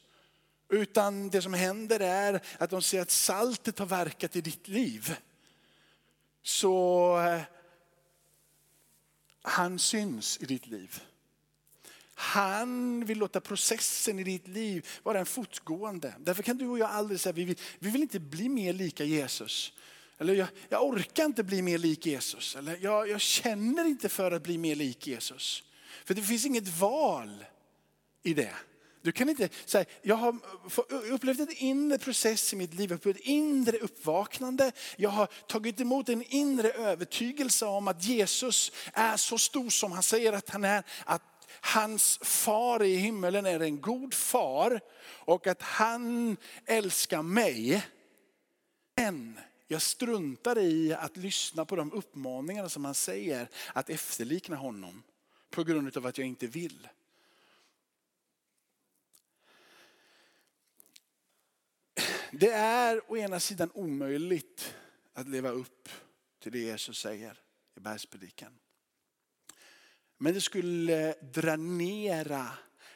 Utan 0.70 1.30
det 1.30 1.42
som 1.42 1.54
händer 1.54 2.00
är 2.00 2.42
att 2.60 2.70
de 2.70 2.82
ser 2.82 3.02
att 3.02 3.12
saltet 3.12 3.80
har 3.80 3.86
verkat 3.86 4.36
i 4.36 4.42
ditt 4.42 4.68
liv. 4.68 5.16
Så 6.42 7.18
eh, 7.20 7.42
han 9.42 9.80
syns 9.80 10.38
i 10.42 10.46
ditt 10.46 10.68
liv. 10.68 11.02
Han 12.20 13.06
vill 13.06 13.18
låta 13.18 13.42
processen 13.42 14.20
i 14.20 14.24
ditt 14.24 14.48
liv 14.48 14.88
vara 15.04 15.20
en 15.20 15.26
fortgående. 15.26 16.14
Därför 16.20 16.44
kan 16.44 16.58
du 16.58 16.68
och 16.68 16.80
jag 16.80 16.90
aldrig 16.90 17.20
säga, 17.20 17.34
vi 17.34 17.44
vill, 17.44 17.58
vi 17.80 17.90
vill 17.90 18.02
inte 18.02 18.20
bli 18.20 18.50
mer 18.50 18.74
lika 18.74 19.04
Jesus. 19.04 19.74
Eller 20.18 20.34
jag, 20.34 20.48
jag 20.70 20.84
orkar 20.84 21.26
inte 21.26 21.44
bli 21.44 21.62
mer 21.62 21.78
lik 21.78 22.06
Jesus. 22.06 22.56
Eller 22.56 22.78
jag, 22.82 23.10
jag 23.10 23.22
känner 23.22 23.86
inte 23.86 24.10
för 24.10 24.32
att 24.32 24.44
bli 24.44 24.58
mer 24.58 24.76
lik 24.76 25.08
Jesus. 25.08 25.64
För 26.06 26.14
det 26.14 26.22
finns 26.22 26.46
inget 26.46 26.68
val 26.80 27.46
i 28.24 28.34
det. 28.34 28.54
Du 29.02 29.12
kan 29.12 29.30
inte 29.30 29.50
säga, 29.66 29.86
jag 30.02 30.16
har 30.16 30.40
upplevt 31.12 31.40
en 31.40 31.56
inre 31.58 31.98
process 31.98 32.54
i 32.54 32.56
mitt 32.56 32.74
liv, 32.74 32.92
ett 32.92 33.18
inre 33.20 33.78
uppvaknande. 33.78 34.72
Jag 34.96 35.10
har 35.10 35.28
tagit 35.48 35.82
emot 35.82 36.10
en 36.10 36.24
inre 36.24 36.72
övertygelse 36.72 37.66
om 37.66 37.88
att 37.88 38.04
Jesus 38.04 38.72
är 38.94 39.18
så 39.18 39.38
stor 39.38 39.70
som 39.70 39.92
han 39.92 40.04
säger 40.04 40.34
att 40.34 40.50
han 40.50 40.64
är. 40.64 40.84
Att 41.48 41.66
hans 41.66 42.20
far 42.22 42.84
i 42.84 42.96
himmelen 42.96 43.46
är 43.46 43.60
en 43.60 43.82
god 43.82 44.14
far 44.14 44.82
och 45.04 45.48
att 45.48 45.62
han 45.62 46.38
älskar 46.66 47.22
mig. 47.22 47.86
Men 48.96 49.40
jag 49.68 49.82
struntar 49.82 50.60
i 50.60 50.94
att 50.94 51.18
lyssna 51.18 51.66
på 51.66 51.76
de 51.76 51.94
uppmaningar 51.94 52.68
som 52.68 52.86
han 52.86 52.96
säger 52.96 53.50
att 53.74 53.90
efterlikna 53.90 54.56
honom 54.56 55.04
på 55.50 55.64
grund 55.64 55.98
av 55.98 56.06
att 56.06 56.18
jag 56.18 56.28
inte 56.28 56.48
vill. 56.48 56.88
Det 62.32 62.52
är 62.52 63.12
å 63.12 63.18
ena 63.18 63.40
sidan 63.40 63.72
omöjligt 63.74 64.76
att 65.14 65.28
leva 65.28 65.50
upp 65.50 65.90
till 66.40 66.52
det 66.52 66.60
Jesus 66.60 67.00
säger 67.00 67.40
i 67.76 67.80
bergspredikan. 67.80 68.60
Men 70.18 70.34
det 70.34 70.42
skulle 70.42 71.14
dränera 71.14 72.52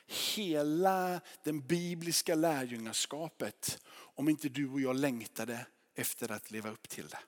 hela 0.06 1.22
den 1.44 1.68
bibliska 1.68 2.36
lärjungaskapet 2.36 3.84
om 3.94 4.30
inte 4.30 4.50
du 4.50 4.70
och 4.70 4.82
jag 4.82 4.96
längtade 4.96 5.66
efter 5.96 6.32
att 6.32 6.51
leva 6.51 6.70
upp 6.70 6.90
till 6.90 7.08
det. 7.08 7.20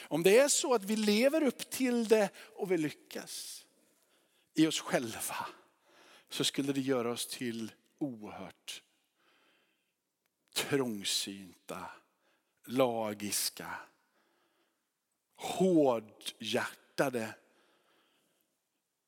Om 0.00 0.22
det 0.22 0.38
är 0.38 0.48
så 0.48 0.74
att 0.74 0.84
vi 0.84 0.96
lever 0.96 1.42
upp 1.42 1.70
till 1.70 2.08
det 2.08 2.30
och 2.36 2.72
vi 2.72 2.78
lyckas 2.78 3.66
i 4.54 4.66
oss 4.66 4.80
själva 4.80 5.46
så 6.28 6.44
skulle 6.44 6.72
det 6.72 6.80
göra 6.80 7.10
oss 7.10 7.26
till 7.26 7.72
oerhört 7.98 8.82
trångsynta, 10.54 11.90
lagiska, 12.66 13.74
hårdhjärtade 15.36 16.87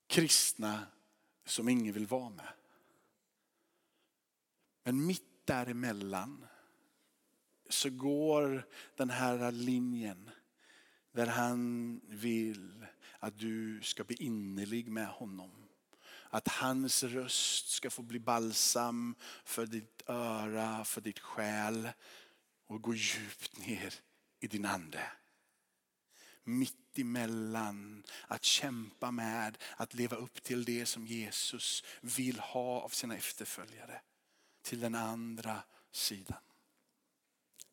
kristna 0.07 0.87
som 1.45 1.69
ingen 1.69 1.93
vill 1.93 2.07
vara 2.07 2.31
med. 2.31 2.53
Men 4.83 5.07
mitt 5.07 5.47
däremellan 5.47 6.47
så 7.69 7.91
går 7.91 8.67
den 8.97 9.11
här 9.11 9.53
linjen 9.53 10.31
där 11.13 11.27
han 11.27 12.01
vill 12.09 12.87
att 13.19 13.39
du 13.39 13.83
ska 13.83 14.05
bli 14.05 14.17
innerlig 14.17 14.89
med 14.89 15.09
honom. 15.09 15.51
Att 16.31 16.49
hans 16.49 17.03
röst 17.03 17.69
ska 17.69 17.91
få 17.91 18.03
bli 18.03 18.19
balsam 18.19 19.15
för 19.45 19.67
ditt 19.67 20.03
öra, 20.07 20.85
för 20.85 21.01
ditt 21.01 21.19
själ 21.19 21.89
och 22.67 22.83
gå 22.83 22.95
djupt 22.95 23.59
ner 23.59 23.95
i 24.41 24.47
din 24.47 24.65
ande. 24.65 25.03
Mitt 26.45 26.99
emellan 26.99 28.03
att 28.27 28.45
kämpa 28.45 29.11
med 29.11 29.59
att 29.77 29.95
leva 29.95 30.17
upp 30.17 30.43
till 30.43 30.65
det 30.65 30.87
som 30.87 31.07
Jesus 31.07 31.85
vill 32.01 32.39
ha 32.39 32.81
av 32.81 32.89
sina 32.89 33.17
efterföljare. 33.17 34.01
Till 34.63 34.81
den 34.81 34.95
andra 34.95 35.63
sidan. 35.93 36.39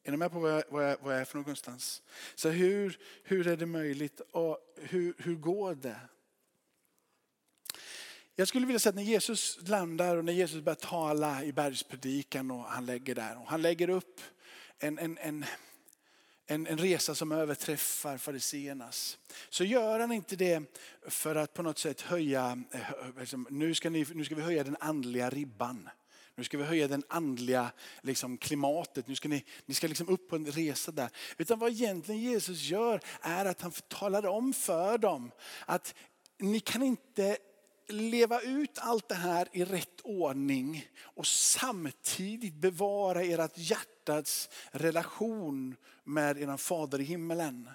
Är 0.03 0.11
ni 0.11 0.17
med 0.17 0.31
på 0.31 0.39
vad 0.39 0.51
jag, 0.51 0.63
vad 0.69 0.89
jag, 0.89 0.97
vad 1.01 1.13
jag 1.13 1.21
är 1.21 1.25
för 1.25 1.37
någonstans? 1.37 2.03
Så 2.35 2.49
hur, 2.49 2.99
hur 3.23 3.47
är 3.47 3.57
det 3.57 3.65
möjligt 3.65 4.19
och 4.19 4.57
hur, 4.75 5.13
hur 5.17 5.35
går 5.35 5.75
det? 5.75 5.99
Jag 8.35 8.47
skulle 8.47 8.65
vilja 8.65 8.79
säga 8.79 8.89
att 8.89 8.95
när 8.95 9.03
Jesus 9.03 9.59
landar 9.67 10.17
och 10.17 10.25
när 10.25 10.33
Jesus 10.33 10.63
börjar 10.63 10.75
tala 10.75 11.43
i 11.43 11.53
bergspredikan 11.53 12.51
och 12.51 12.63
han 12.63 12.85
lägger 12.85 13.15
där. 13.15 13.37
Och 13.37 13.47
han 13.47 13.61
lägger 13.61 13.89
upp 13.89 14.21
en, 14.79 14.99
en, 14.99 15.17
en, 15.17 15.45
en, 16.47 16.67
en 16.67 16.77
resa 16.77 17.15
som 17.15 17.31
överträffar 17.31 18.17
fariséernas. 18.17 19.17
Så 19.49 19.63
gör 19.63 19.99
han 19.99 20.11
inte 20.11 20.35
det 20.35 20.63
för 21.07 21.35
att 21.35 21.53
på 21.53 21.63
något 21.63 21.79
sätt 21.79 22.01
höja, 22.01 22.63
eh, 22.71 23.19
liksom, 23.19 23.47
nu 23.49 23.75
ska, 23.75 23.89
ni, 23.89 24.05
nu 24.13 24.25
ska 24.25 24.35
vi 24.35 24.41
höja 24.41 24.63
den 24.63 24.77
andliga 24.79 25.29
ribban. 25.29 25.89
Nu 26.35 26.43
ska 26.43 26.57
vi 26.57 26.63
höja 26.63 26.87
den 26.87 27.03
andliga 27.07 27.71
liksom, 28.01 28.37
klimatet. 28.37 29.07
Nu 29.07 29.15
ska 29.15 29.29
ni, 29.29 29.45
ni 29.65 29.73
ska 29.73 29.87
liksom 29.87 30.09
upp 30.09 30.29
på 30.29 30.35
en 30.35 30.45
resa 30.45 30.91
där. 30.91 31.09
Utan 31.37 31.59
vad 31.59 31.71
egentligen 31.71 32.21
Jesus 32.21 32.61
gör 32.61 33.01
är 33.21 33.45
att 33.45 33.61
han 33.61 33.71
talar 33.71 34.25
om 34.25 34.53
för 34.53 34.97
dem 34.97 35.31
att 35.65 35.95
ni 36.37 36.59
kan 36.59 36.83
inte 36.83 37.37
leva 37.87 38.41
ut 38.41 38.79
allt 38.79 39.09
det 39.09 39.15
här 39.15 39.47
i 39.51 39.65
rätt 39.65 40.01
ordning 40.03 40.87
och 41.01 41.27
samtidigt 41.27 42.53
bevara 42.53 43.23
ert 43.23 43.57
hjärtats 43.57 44.49
relation 44.71 45.75
med 46.03 46.37
er 46.37 46.57
fader 46.57 47.01
i 47.01 47.03
himmelen. 47.03 47.69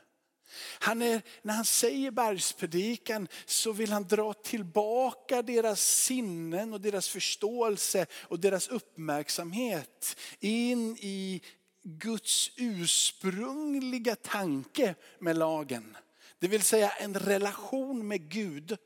Han 0.78 1.02
är, 1.02 1.22
när 1.42 1.54
han 1.54 1.64
säger 1.64 2.10
bergspredikan 2.10 3.28
så 3.46 3.72
vill 3.72 3.92
han 3.92 4.08
dra 4.08 4.32
tillbaka 4.32 5.42
deras 5.42 5.80
sinnen 5.80 6.72
och 6.72 6.80
deras 6.80 7.08
förståelse 7.08 8.06
och 8.12 8.40
deras 8.40 8.68
uppmärksamhet 8.68 10.16
in 10.40 10.96
i 11.00 11.42
Guds 11.82 12.50
ursprungliga 12.56 14.16
tanke 14.16 14.94
med 15.18 15.36
lagen. 15.36 15.96
Det 16.38 16.48
vill 16.48 16.62
säga 16.62 16.90
en 16.90 17.14
relation 17.14 18.08
med 18.08 18.30
Gud 18.30 18.76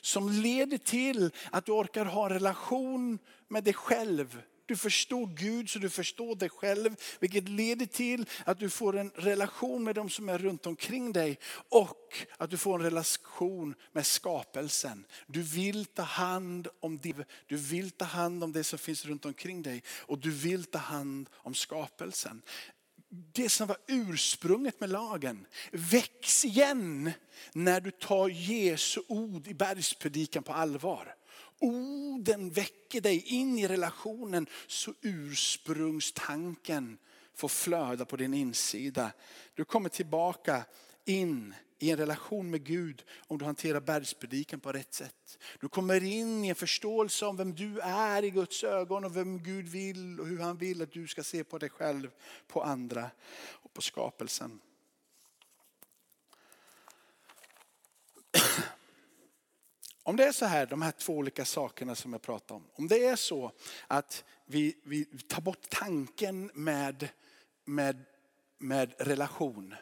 som 0.00 0.28
leder 0.28 0.78
till 0.78 1.30
att 1.50 1.66
du 1.66 1.72
orkar 1.72 2.04
ha 2.04 2.26
en 2.26 2.32
relation 2.32 3.18
med 3.48 3.64
dig 3.64 3.74
själv 3.74 4.42
du 4.66 4.76
förstår 4.76 5.26
Gud 5.26 5.70
så 5.70 5.78
du 5.78 5.90
förstår 5.90 6.36
dig 6.36 6.48
själv. 6.48 6.96
Vilket 7.20 7.48
leder 7.48 7.86
till 7.86 8.26
att 8.44 8.58
du 8.58 8.70
får 8.70 8.96
en 8.96 9.10
relation 9.10 9.84
med 9.84 9.94
de 9.94 10.10
som 10.10 10.28
är 10.28 10.38
runt 10.38 10.66
omkring 10.66 11.12
dig. 11.12 11.38
Och 11.68 12.26
att 12.38 12.50
du 12.50 12.56
får 12.56 12.74
en 12.74 12.84
relation 12.84 13.74
med 13.92 14.06
skapelsen. 14.06 15.04
Du 15.26 15.42
vill 15.42 15.84
ta 15.84 16.02
hand 16.02 16.68
om 16.80 16.98
det, 16.98 17.14
du 17.46 17.56
vill 17.56 17.90
ta 17.90 18.04
hand 18.04 18.44
om 18.44 18.52
det 18.52 18.64
som 18.64 18.78
finns 18.78 19.04
runt 19.04 19.24
omkring 19.24 19.62
dig. 19.62 19.82
Och 19.88 20.18
du 20.18 20.30
vill 20.30 20.64
ta 20.64 20.78
hand 20.78 21.30
om 21.32 21.54
skapelsen. 21.54 22.42
Det 23.32 23.48
som 23.48 23.66
var 23.66 23.76
ursprunget 23.88 24.80
med 24.80 24.90
lagen 24.90 25.46
väcks 25.72 26.44
igen 26.44 27.10
när 27.52 27.80
du 27.80 27.90
tar 27.90 28.28
Jesu 28.28 29.00
ord 29.08 29.46
i 29.46 29.54
bergspredikan 29.54 30.42
på 30.42 30.52
allvar. 30.52 31.14
Orden 31.60 32.50
väcker 32.50 33.00
dig 33.00 33.24
in 33.26 33.58
i 33.58 33.68
relationen 33.68 34.46
så 34.66 34.94
ursprungstanken 35.00 36.98
får 37.34 37.48
flöda 37.48 38.04
på 38.04 38.16
din 38.16 38.34
insida. 38.34 39.12
Du 39.54 39.64
kommer 39.64 39.88
tillbaka 39.88 40.64
in 41.04 41.54
i 41.84 41.90
en 41.90 41.96
relation 41.96 42.50
med 42.50 42.64
Gud 42.64 43.04
om 43.26 43.38
du 43.38 43.44
hanterar 43.44 43.80
bergspredikan 43.80 44.60
på 44.60 44.72
rätt 44.72 44.94
sätt. 44.94 45.38
Du 45.60 45.68
kommer 45.68 46.04
in 46.04 46.44
i 46.44 46.48
en 46.48 46.54
förståelse 46.54 47.26
om 47.26 47.36
vem 47.36 47.54
du 47.54 47.80
är 47.80 48.24
i 48.24 48.30
Guds 48.30 48.64
ögon 48.64 49.04
och 49.04 49.16
vem 49.16 49.42
Gud 49.42 49.68
vill 49.68 50.20
och 50.20 50.26
hur 50.26 50.38
han 50.38 50.56
vill 50.56 50.82
att 50.82 50.92
du 50.92 51.06
ska 51.06 51.22
se 51.22 51.44
på 51.44 51.58
dig 51.58 51.70
själv, 51.70 52.10
på 52.46 52.62
andra 52.62 53.10
och 53.36 53.72
på 53.72 53.82
skapelsen. 53.82 54.60
Om 60.02 60.16
det 60.16 60.24
är 60.24 60.32
så 60.32 60.46
här, 60.46 60.66
de 60.66 60.82
här 60.82 60.92
två 60.92 61.12
olika 61.12 61.44
sakerna 61.44 61.94
som 61.94 62.12
jag 62.12 62.22
pratar 62.22 62.54
om. 62.54 62.64
Om 62.72 62.88
det 62.88 63.04
är 63.04 63.16
så 63.16 63.52
att 63.86 64.24
vi, 64.46 64.76
vi 64.82 65.04
tar 65.04 65.42
bort 65.42 65.70
tanken 65.70 66.50
med 66.54 67.08
med, 67.64 68.04
med 68.58 68.94
relation. 68.98 69.74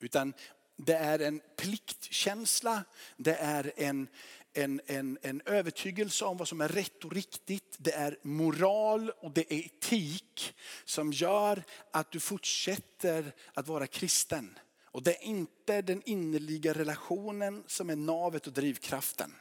Utan 0.00 0.34
det 0.76 0.94
är 0.94 1.18
en 1.18 1.40
pliktkänsla, 1.56 2.84
det 3.16 3.34
är 3.34 3.72
en, 3.76 4.08
en, 4.52 4.80
en, 4.86 5.18
en 5.22 5.42
övertygelse 5.46 6.24
om 6.24 6.36
vad 6.36 6.48
som 6.48 6.60
är 6.60 6.68
rätt 6.68 7.04
och 7.04 7.12
riktigt. 7.12 7.76
Det 7.78 7.92
är 7.92 8.18
moral 8.22 9.10
och 9.10 9.30
det 9.30 9.52
är 9.52 9.58
etik 9.58 10.54
som 10.84 11.12
gör 11.12 11.62
att 11.90 12.10
du 12.10 12.20
fortsätter 12.20 13.34
att 13.54 13.68
vara 13.68 13.86
kristen. 13.86 14.58
Och 14.84 15.02
det 15.02 15.16
är 15.16 15.22
inte 15.22 15.82
den 15.82 16.02
innerliga 16.04 16.72
relationen 16.72 17.64
som 17.66 17.90
är 17.90 17.96
navet 17.96 18.46
och 18.46 18.52
drivkraften. 18.52 19.32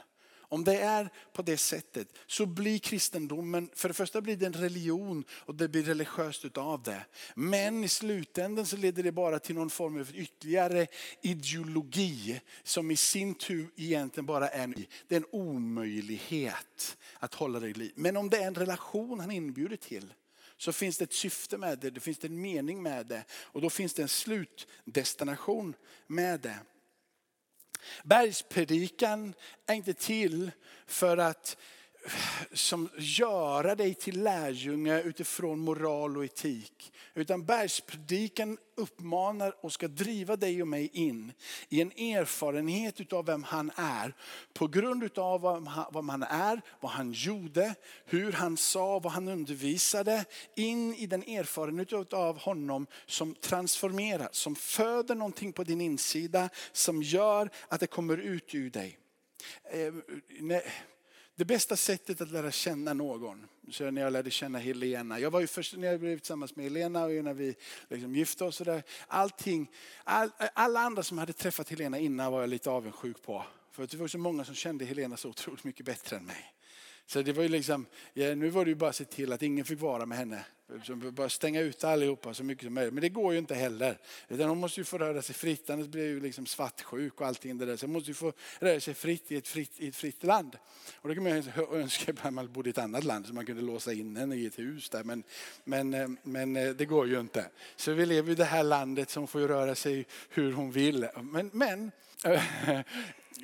Om 0.51 0.63
det 0.63 0.77
är 0.77 1.09
på 1.33 1.41
det 1.41 1.57
sättet 1.57 2.07
så 2.27 2.45
blir 2.45 2.79
kristendomen, 2.79 3.69
för 3.75 3.87
det 3.87 3.93
första 3.93 4.21
blir 4.21 4.35
det 4.35 4.45
en 4.45 4.53
religion 4.53 5.23
och 5.31 5.55
det 5.55 5.67
blir 5.67 5.83
religiöst 5.83 6.45
utav 6.45 6.83
det. 6.83 7.05
Men 7.35 7.83
i 7.83 7.87
slutändan 7.87 8.65
så 8.65 8.77
leder 8.77 9.03
det 9.03 9.11
bara 9.11 9.39
till 9.39 9.55
någon 9.55 9.69
form 9.69 9.99
av 9.99 10.15
ytterligare 10.15 10.87
ideologi 11.21 12.41
som 12.63 12.91
i 12.91 12.95
sin 12.95 13.35
tur 13.35 13.71
egentligen 13.75 14.25
bara 14.25 14.49
är 14.49 14.63
en, 14.63 14.85
det 15.07 15.15
är 15.15 15.19
en 15.19 15.25
omöjlighet 15.31 16.97
att 17.19 17.33
hålla 17.33 17.59
det 17.59 17.69
i 17.69 17.73
liv. 17.73 17.91
Men 17.95 18.17
om 18.17 18.29
det 18.29 18.37
är 18.37 18.47
en 18.47 18.55
relation 18.55 19.19
han 19.19 19.31
inbjuder 19.31 19.77
till 19.77 20.13
så 20.57 20.73
finns 20.73 20.97
det 20.97 21.03
ett 21.03 21.13
syfte 21.13 21.57
med 21.57 21.79
det, 21.79 21.89
det 21.89 21.99
finns 21.99 22.23
en 22.23 22.41
mening 22.41 22.83
med 22.83 23.05
det 23.05 23.23
och 23.31 23.61
då 23.61 23.69
finns 23.69 23.93
det 23.93 24.01
en 24.01 24.07
slutdestination 24.07 25.73
med 26.07 26.39
det. 26.39 26.59
Bergspredikan 28.03 29.33
är 29.67 29.73
inte 29.73 29.93
till 29.93 30.51
för 30.87 31.17
att 31.17 31.57
som 32.53 32.89
göra 32.97 33.75
dig 33.75 33.93
till 33.93 34.23
lärjunge 34.23 35.01
utifrån 35.01 35.59
moral 35.59 36.17
och 36.17 36.25
etik. 36.25 36.93
Utan 37.13 37.45
bergspredikan 37.45 38.57
uppmanar 38.75 39.65
och 39.65 39.73
ska 39.73 39.87
driva 39.87 40.35
dig 40.35 40.61
och 40.61 40.67
mig 40.67 40.89
in 40.93 41.33
i 41.69 41.81
en 41.81 41.91
erfarenhet 41.91 43.13
av 43.13 43.25
vem 43.25 43.43
han 43.43 43.71
är. 43.75 44.13
På 44.53 44.67
grund 44.67 45.17
av 45.17 45.41
vad 45.91 46.09
han 46.09 46.23
är, 46.23 46.61
vad 46.79 46.91
han 46.91 47.11
gjorde, 47.11 47.75
hur 48.05 48.31
han 48.31 48.57
sa, 48.57 48.99
vad 48.99 49.13
han 49.13 49.27
undervisade. 49.27 50.25
In 50.55 50.95
i 50.95 51.05
den 51.05 51.23
erfarenhet 51.23 52.13
av 52.13 52.39
honom 52.39 52.87
som 53.05 53.35
transformerar, 53.35 54.29
som 54.31 54.55
föder 54.55 55.15
någonting 55.15 55.53
på 55.53 55.63
din 55.63 55.81
insida. 55.81 56.49
Som 56.71 57.03
gör 57.03 57.49
att 57.67 57.79
det 57.79 57.87
kommer 57.87 58.17
ut 58.17 58.55
ur 58.55 58.69
dig. 58.69 58.97
Eh, 59.63 59.93
det 61.35 61.45
bästa 61.45 61.75
sättet 61.75 62.21
att 62.21 62.31
lära 62.31 62.51
känna 62.51 62.93
någon, 62.93 63.47
så 63.69 63.91
när 63.91 64.01
jag 64.01 64.13
lärde 64.13 64.31
känna 64.31 64.59
Helena. 64.59 65.19
Jag 65.19 65.31
var 65.31 65.39
ju 65.39 65.47
först 65.47 65.77
när 65.77 65.87
jag 65.87 65.99
blev 65.99 66.17
tillsammans 66.17 66.55
med 66.55 66.63
Helena 66.63 67.03
och 67.03 67.11
när 67.11 67.33
vi 67.33 67.55
liksom 67.89 68.15
gifte 68.15 68.43
oss. 68.43 68.59
Och 68.59 68.65
där, 68.65 68.83
allting, 69.07 69.71
all, 70.03 70.29
alla 70.53 70.79
andra 70.79 71.03
som 71.03 71.17
hade 71.17 71.33
träffat 71.33 71.69
Helena 71.69 71.99
innan 71.99 72.31
var 72.31 72.41
jag 72.41 72.49
lite 72.49 72.69
avundsjuk 72.69 73.21
på. 73.21 73.45
För 73.71 73.87
det 73.87 73.97
var 73.97 74.07
så 74.07 74.17
många 74.17 74.45
som 74.45 74.55
kände 74.55 74.85
Helena 74.85 75.17
så 75.17 75.29
otroligt 75.29 75.63
mycket 75.63 75.85
bättre 75.85 76.17
än 76.17 76.25
mig. 76.25 76.53
Så 77.05 77.21
det 77.21 77.33
var 77.33 77.43
ju 77.43 77.49
liksom, 77.49 77.85
ja, 78.13 78.35
nu 78.35 78.49
var 78.49 78.65
det 78.65 78.71
ju 78.71 78.75
bara 78.75 78.89
att 78.89 78.95
se 78.95 79.05
till 79.05 79.33
att 79.33 79.41
ingen 79.41 79.65
fick 79.65 79.79
vara 79.79 80.05
med 80.05 80.17
henne. 80.17 80.45
Bara 81.11 81.29
stänga 81.29 81.61
ut 81.61 81.83
allihopa 81.83 82.33
så 82.33 82.43
mycket 82.43 82.63
som 82.63 82.73
möjligt. 82.73 82.93
Men 82.93 83.01
det 83.01 83.09
går 83.09 83.33
ju 83.33 83.39
inte 83.39 83.55
heller. 83.55 83.97
Utan 84.29 84.49
hon 84.49 84.57
måste 84.57 84.79
ju 84.79 84.83
få 84.83 84.97
röra 84.97 85.21
sig 85.21 85.35
fritt, 85.35 85.69
annars 85.69 85.87
blir 85.87 86.05
ju 86.05 86.19
liksom 86.19 86.45
svartsjuk 86.45 87.21
och 87.21 87.27
allting 87.27 87.57
det 87.57 87.65
där. 87.65 87.77
Så 87.77 87.85
hon 87.85 87.93
måste 87.93 88.09
ju 88.09 88.13
få 88.13 88.33
röra 88.59 88.79
sig 88.79 88.93
fritt 88.93 89.31
i 89.31 89.35
ett 89.35 89.47
fritt, 89.47 89.71
i 89.77 89.87
ett 89.87 89.95
fritt 89.95 90.23
land. 90.23 90.57
Och 90.95 91.09
då 91.09 91.15
kan 91.15 91.23
man 91.23 91.43
önska 91.71 92.13
att 92.21 92.33
man 92.33 92.51
bodde 92.51 92.69
i 92.69 92.71
ett 92.71 92.77
annat 92.77 93.03
land 93.03 93.27
så 93.27 93.33
man 93.33 93.45
kunde 93.45 93.61
låsa 93.61 93.93
in 93.93 94.15
henne 94.15 94.35
i 94.35 94.45
ett 94.45 94.59
hus 94.59 94.89
där. 94.89 95.03
Men, 95.03 95.23
men, 95.63 95.93
eh, 95.93 96.09
men 96.23 96.55
eh, 96.55 96.69
det 96.69 96.85
går 96.85 97.07
ju 97.07 97.19
inte. 97.19 97.45
Så 97.75 97.93
vi 97.93 98.05
lever 98.05 98.31
i 98.31 98.35
det 98.35 98.45
här 98.45 98.63
landet 98.63 99.09
som 99.09 99.27
får 99.27 99.39
röra 99.39 99.75
sig 99.75 100.05
hur 100.29 100.53
hon 100.53 100.71
vill. 100.71 101.07
Men, 101.21 101.49
men 101.53 101.91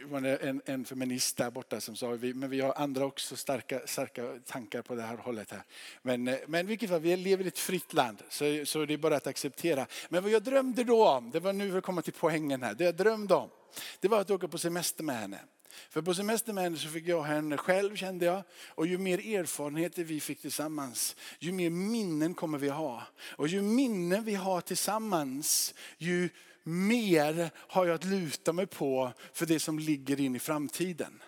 var 0.05 0.21
det 0.21 0.35
en, 0.35 0.61
en 0.65 0.85
feminist 0.85 1.37
där 1.37 1.51
borta 1.51 1.81
som 1.81 1.95
sa, 1.95 2.09
vi, 2.09 2.33
men 2.33 2.49
vi 2.49 2.61
har 2.61 2.73
andra 2.73 3.05
också 3.05 3.35
starka, 3.35 3.81
starka 3.85 4.39
tankar 4.45 4.81
på 4.81 4.95
det 4.95 5.01
här 5.01 5.17
hållet. 5.17 5.51
Här. 5.51 5.63
Men, 6.01 6.27
eh, 6.27 6.37
men 6.47 6.67
vilket 6.67 6.89
fall, 6.89 6.99
vi 6.99 7.15
lever 7.15 7.43
i 7.43 7.47
ett 7.47 7.59
fritt 7.59 7.93
land 7.93 8.17
så, 8.29 8.65
så 8.65 8.85
det 8.85 8.93
är 8.93 8.97
bara 8.97 9.15
att 9.15 9.27
acceptera. 9.27 9.87
Men 10.09 10.23
vad 10.23 10.31
jag 10.31 10.43
drömde 10.43 10.83
då 10.83 11.07
om, 11.07 11.31
det 11.31 11.39
var 11.39 11.53
nu 11.53 11.71
vi 11.71 11.81
kommer 11.81 12.01
till 12.01 12.13
poängen 12.13 12.63
här, 12.63 12.73
det 12.73 12.83
jag 12.83 12.95
drömde 12.95 13.35
om, 13.35 13.49
det 13.99 14.07
var 14.07 14.21
att 14.21 14.31
åka 14.31 14.47
på 14.47 14.57
semester 14.57 15.03
med 15.03 15.19
henne. 15.19 15.39
För 15.89 16.01
på 16.01 16.13
semester 16.13 16.53
med 16.53 16.63
henne 16.63 16.77
så 16.77 16.87
fick 16.89 17.07
jag 17.07 17.23
henne 17.23 17.57
själv 17.57 17.95
kände 17.95 18.25
jag. 18.25 18.43
Och 18.67 18.87
ju 18.87 18.97
mer 18.97 19.37
erfarenheter 19.39 20.03
vi 20.03 20.19
fick 20.19 20.41
tillsammans, 20.41 21.15
ju 21.39 21.51
mer 21.51 21.69
minnen 21.69 22.33
kommer 22.33 22.57
vi 22.57 22.69
ha. 22.69 23.03
Och 23.19 23.47
ju 23.47 23.61
minnen 23.61 24.23
vi 24.23 24.35
har 24.35 24.61
tillsammans, 24.61 25.73
ju 25.97 26.29
mer 26.67 27.51
har 27.55 27.85
jag 27.85 27.95
att 27.95 28.05
luta 28.05 28.53
mig 28.53 28.67
på 28.67 29.13
för 29.33 29.45
det 29.45 29.59
som 29.59 29.79
ligger 29.79 30.19
in 30.19 30.35
i 30.35 30.39
framtiden. 30.39 31.21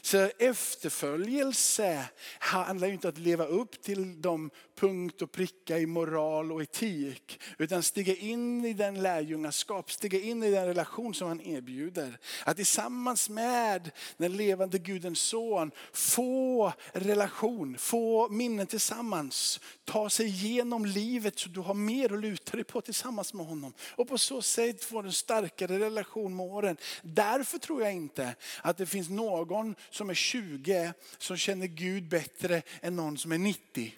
Så 0.00 0.30
efterföljelse 0.38 2.04
handlar 2.38 2.88
ju 2.88 2.94
inte 2.94 3.08
om 3.08 3.12
att 3.12 3.18
leva 3.18 3.44
upp 3.44 3.82
till 3.82 4.22
de 4.22 4.50
punkt 4.76 5.22
och 5.22 5.32
pricka 5.32 5.78
i 5.78 5.86
moral 5.86 6.52
och 6.52 6.62
etik. 6.62 7.40
Utan 7.58 7.82
stiga 7.82 8.14
in 8.14 8.64
i 8.64 8.72
den 8.72 9.02
lärjungaskap, 9.02 9.92
stiga 9.92 10.20
in 10.20 10.42
i 10.42 10.50
den 10.50 10.66
relation 10.66 11.14
som 11.14 11.28
han 11.28 11.40
erbjuder. 11.40 12.18
Att 12.44 12.56
tillsammans 12.56 13.28
med 13.28 13.90
den 14.16 14.36
levande 14.36 14.78
Gudens 14.78 15.20
son 15.20 15.70
få 15.92 16.72
relation, 16.92 17.76
få 17.78 18.28
minnen 18.28 18.66
tillsammans. 18.66 19.60
Ta 19.86 20.10
sig 20.10 20.26
igenom 20.26 20.84
livet 20.84 21.38
så 21.38 21.48
du 21.48 21.60
har 21.60 21.74
mer 21.74 22.12
att 22.12 22.20
luta 22.20 22.56
dig 22.56 22.64
på 22.64 22.80
tillsammans 22.80 23.34
med 23.34 23.46
honom. 23.46 23.72
Och 23.96 24.08
på 24.08 24.18
så 24.18 24.42
sätt 24.42 24.84
få 24.84 24.98
en 24.98 25.12
starkare 25.12 25.78
relation 25.78 26.36
med 26.36 26.46
åren. 26.46 26.76
Därför 27.02 27.58
tror 27.58 27.82
jag 27.82 27.92
inte 27.92 28.34
att 28.62 28.76
det 28.76 28.86
finns 28.86 29.08
någon 29.08 29.74
som 29.90 30.10
är 30.10 30.14
20 30.14 30.92
som 31.18 31.36
känner 31.36 31.66
Gud 31.66 32.08
bättre 32.08 32.62
än 32.80 32.96
någon 32.96 33.18
som 33.18 33.32
är 33.32 33.38
90. 33.38 33.92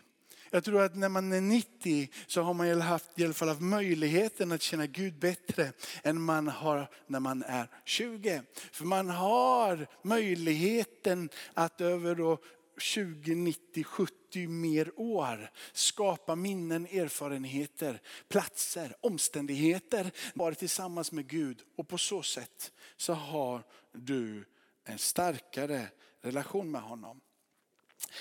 Jag 0.51 0.65
tror 0.65 0.83
att 0.83 0.97
när 0.97 1.09
man 1.09 1.33
är 1.33 1.41
90 1.41 2.09
så 2.27 2.43
har 2.43 2.55
man 2.55 2.81
haft, 2.81 3.19
i 3.19 3.25
alla 3.25 3.35
fall 3.35 3.49
haft 3.49 3.61
möjligheten 3.61 4.53
att 4.53 4.63
känna 4.63 4.87
Gud 4.87 5.19
bättre 5.19 5.73
än 6.03 6.21
man 6.21 6.49
har 6.49 6.91
när 7.07 7.21
man 7.21 7.43
är 7.43 7.71
20. 7.85 8.43
För 8.73 8.85
man 8.85 9.09
har 9.09 9.87
möjligheten 10.03 11.29
att 11.55 11.81
över 11.81 12.21
och, 12.21 12.45
20, 12.81 13.35
90, 13.35 13.85
70 13.85 14.49
mer 14.49 15.01
år 15.01 15.51
skapa 15.73 16.35
minnen, 16.35 16.87
erfarenheter, 16.87 18.01
platser, 18.29 18.97
omständigheter. 19.01 20.11
Vara 20.35 20.55
tillsammans 20.55 21.13
med 21.13 21.29
Gud 21.29 21.63
och 21.77 21.89
på 21.89 21.99
så 21.99 22.23
sätt 22.23 22.73
så 22.97 23.13
har 23.13 23.63
du 23.93 24.45
en 24.85 24.99
starkare 24.99 25.89
relation 26.21 26.71
med 26.71 26.83
honom. 26.83 27.21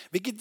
Vilket 0.10 0.36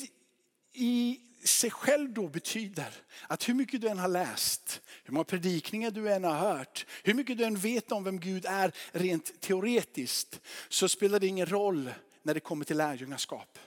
i 0.72 1.20
sig 1.44 1.70
själv 1.70 2.12
då 2.12 2.28
betyder 2.28 2.94
att 3.28 3.48
hur 3.48 3.54
mycket 3.54 3.80
du 3.80 3.88
än 3.88 3.98
har 3.98 4.08
läst, 4.08 4.80
hur 5.04 5.12
många 5.12 5.24
predikningar 5.24 5.90
du 5.90 6.12
än 6.12 6.24
har 6.24 6.38
hört, 6.38 6.86
hur 7.04 7.14
mycket 7.14 7.38
du 7.38 7.44
än 7.44 7.56
vet 7.56 7.92
om 7.92 8.04
vem 8.04 8.20
Gud 8.20 8.46
är 8.46 8.72
rent 8.92 9.40
teoretiskt, 9.40 10.40
så 10.68 10.88
spelar 10.88 11.20
det 11.20 11.26
ingen 11.26 11.46
roll 11.46 11.90
när 12.22 12.34
det 12.34 12.40
kommer 12.40 12.64
till 12.64 12.76
lärjungaskap. 12.76 13.58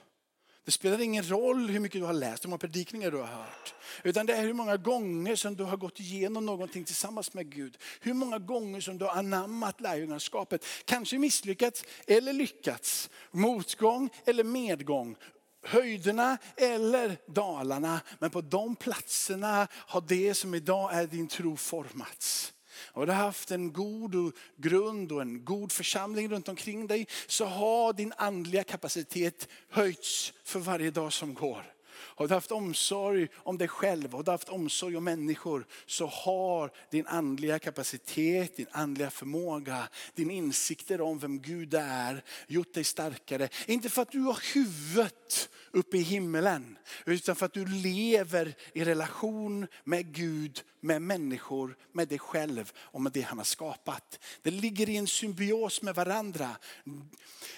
Det 0.64 0.70
spelar 0.70 1.00
ingen 1.00 1.30
roll 1.30 1.68
hur 1.70 1.80
mycket 1.80 2.00
du 2.00 2.04
har 2.04 2.12
läst, 2.12 2.44
hur 2.44 2.48
många 2.48 2.58
predikningar 2.58 3.10
du 3.10 3.16
har 3.16 3.26
hört. 3.26 3.74
Utan 4.02 4.26
det 4.26 4.34
är 4.34 4.42
hur 4.42 4.52
många 4.52 4.76
gånger 4.76 5.36
som 5.36 5.56
du 5.56 5.64
har 5.64 5.76
gått 5.76 6.00
igenom 6.00 6.46
någonting 6.46 6.84
tillsammans 6.84 7.34
med 7.34 7.54
Gud. 7.54 7.78
Hur 8.00 8.14
många 8.14 8.38
gånger 8.38 8.80
som 8.80 8.98
du 8.98 9.04
har 9.04 9.12
anammat 9.12 9.80
lärjungaskapet. 9.80 10.64
Kanske 10.84 11.18
misslyckats 11.18 11.84
eller 12.06 12.32
lyckats. 12.32 13.10
Motgång 13.30 14.10
eller 14.24 14.44
medgång 14.44 15.16
höjderna 15.62 16.38
eller 16.56 17.16
dalarna. 17.26 18.00
Men 18.18 18.30
på 18.30 18.40
de 18.40 18.76
platserna 18.76 19.68
har 19.72 20.04
det 20.08 20.34
som 20.34 20.54
idag 20.54 20.94
är 20.94 21.06
din 21.06 21.28
tro 21.28 21.56
formats. 21.56 22.52
Och 22.86 23.06
du 23.06 23.12
har 23.12 23.24
haft 23.24 23.50
en 23.50 23.72
god 23.72 24.32
grund 24.56 25.12
och 25.12 25.22
en 25.22 25.44
god 25.44 25.72
församling 25.72 26.28
runt 26.28 26.48
omkring 26.48 26.86
dig 26.86 27.06
så 27.26 27.44
har 27.44 27.92
din 27.92 28.12
andliga 28.16 28.64
kapacitet 28.64 29.48
höjts 29.70 30.32
för 30.44 30.58
varje 30.58 30.90
dag 30.90 31.12
som 31.12 31.34
går. 31.34 31.79
Har 32.20 32.28
du 32.28 32.34
haft 32.34 32.52
omsorg 32.52 33.28
om 33.36 33.58
dig 33.58 33.68
själv, 33.68 34.12
har 34.12 34.22
du 34.22 34.30
haft 34.30 34.48
omsorg 34.48 34.96
om 34.96 35.04
människor 35.04 35.66
så 35.86 36.06
har 36.06 36.72
din 36.90 37.06
andliga 37.06 37.58
kapacitet, 37.58 38.56
din 38.56 38.66
andliga 38.70 39.10
förmåga, 39.10 39.88
din 40.14 40.30
insikter 40.30 41.00
om 41.00 41.18
vem 41.18 41.40
Gud 41.40 41.74
är 41.74 42.24
gjort 42.46 42.74
dig 42.74 42.84
starkare. 42.84 43.48
Inte 43.66 43.90
för 43.90 44.02
att 44.02 44.12
du 44.12 44.20
har 44.20 44.54
huvudet 44.54 45.48
uppe 45.70 45.96
i 45.96 46.02
himmelen 46.02 46.78
utan 47.06 47.36
för 47.36 47.46
att 47.46 47.54
du 47.54 47.66
lever 47.66 48.54
i 48.72 48.84
relation 48.84 49.66
med 49.84 50.14
Gud, 50.14 50.62
med 50.80 51.02
människor, 51.02 51.76
med 51.92 52.08
dig 52.08 52.18
själv 52.18 52.72
och 52.76 53.02
med 53.02 53.12
det 53.12 53.20
han 53.20 53.38
har 53.38 53.44
skapat. 53.44 54.18
Det 54.42 54.50
ligger 54.50 54.88
i 54.88 54.96
en 54.96 55.06
symbios 55.06 55.82
med 55.82 55.94
varandra. 55.94 56.56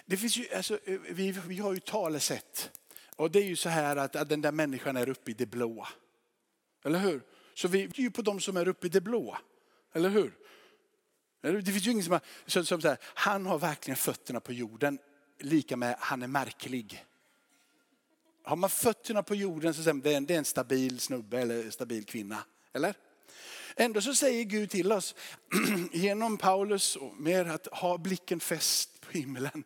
Det 0.07 0.17
finns 0.17 0.37
ju, 0.37 0.55
alltså, 0.55 0.79
vi, 1.11 1.33
vi 1.47 1.59
har 1.59 1.73
ju 1.73 1.81
talesätt 1.81 2.71
och 3.23 3.31
det 3.31 3.39
är 3.39 3.45
ju 3.45 3.57
så 3.57 3.69
här 3.69 3.97
att, 3.97 4.17
att 4.17 4.29
den 4.29 4.41
där 4.41 4.53
människan 4.53 4.97
är 4.97 5.09
uppe 5.09 5.31
i 5.31 5.35
det 5.35 5.47
blåa. 5.47 5.89
Eller 6.85 6.99
hur? 6.99 7.23
Så 7.55 7.69
vi 7.69 7.83
är 7.83 8.01
ju 8.01 8.11
på 8.11 8.23
de 8.23 8.41
som 8.41 8.57
är 8.57 8.69
uppe 8.69 8.87
i 8.87 8.91
det 8.91 9.01
blå. 9.01 9.39
Eller 9.93 10.09
hur? 10.09 10.33
Det 11.41 11.73
finns 11.73 11.87
ju 11.87 11.91
ingen 11.91 12.05
som, 12.05 12.21
som, 12.47 12.65
som 12.65 12.81
säger, 12.81 12.99
han 13.03 13.47
har 13.47 13.59
verkligen 13.59 13.97
fötterna 13.97 14.41
på 14.41 14.53
jorden, 14.53 14.99
lika 15.39 15.77
med 15.77 15.97
han 15.99 16.23
är 16.23 16.27
märklig. 16.27 17.05
Har 18.43 18.57
man 18.57 18.71
fötterna 18.71 19.23
på 19.23 19.35
jorden 19.35 19.75
så 19.75 19.83
säger 19.83 19.95
man 19.95 20.03
det 20.03 20.13
är 20.13 20.17
en, 20.17 20.27
det 20.27 20.35
är 20.35 20.39
en 20.39 20.45
stabil 20.45 21.01
snubbe 21.01 21.41
eller 21.41 21.71
stabil 21.71 22.05
kvinna. 22.05 22.45
Eller? 22.73 22.95
Ändå 23.77 24.01
så 24.01 24.15
säger 24.15 24.45
Gud 24.45 24.71
till 24.71 24.93
oss 24.93 25.15
genom 25.93 26.39
Paulus 26.39 26.97
och 26.97 27.21
mer 27.21 27.45
att 27.45 27.67
ha 27.67 27.99
blicken 27.99 28.41
fäst 28.41 29.01
på 29.01 29.13
himlen. 29.13 29.65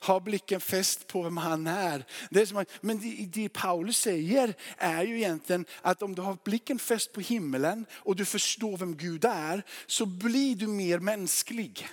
Ha 0.00 0.20
blicken 0.20 0.60
fäst 0.60 1.06
på 1.06 1.22
vem 1.22 1.36
han 1.36 1.66
är. 1.66 2.04
Det 2.30 2.40
är 2.40 2.46
som 2.46 2.56
att, 2.56 2.70
men 2.80 3.00
det, 3.00 3.26
det 3.32 3.48
Paulus 3.48 3.98
säger 3.98 4.54
är 4.76 5.04
ju 5.04 5.16
egentligen 5.16 5.64
att 5.82 6.02
om 6.02 6.14
du 6.14 6.22
har 6.22 6.38
blicken 6.44 6.78
fäst 6.78 7.12
på 7.12 7.20
himlen 7.20 7.86
och 7.92 8.16
du 8.16 8.24
förstår 8.24 8.76
vem 8.76 8.96
Gud 8.96 9.24
är 9.24 9.62
så 9.86 10.06
blir 10.06 10.56
du 10.56 10.66
mer 10.66 10.98
mänsklig. 10.98 11.88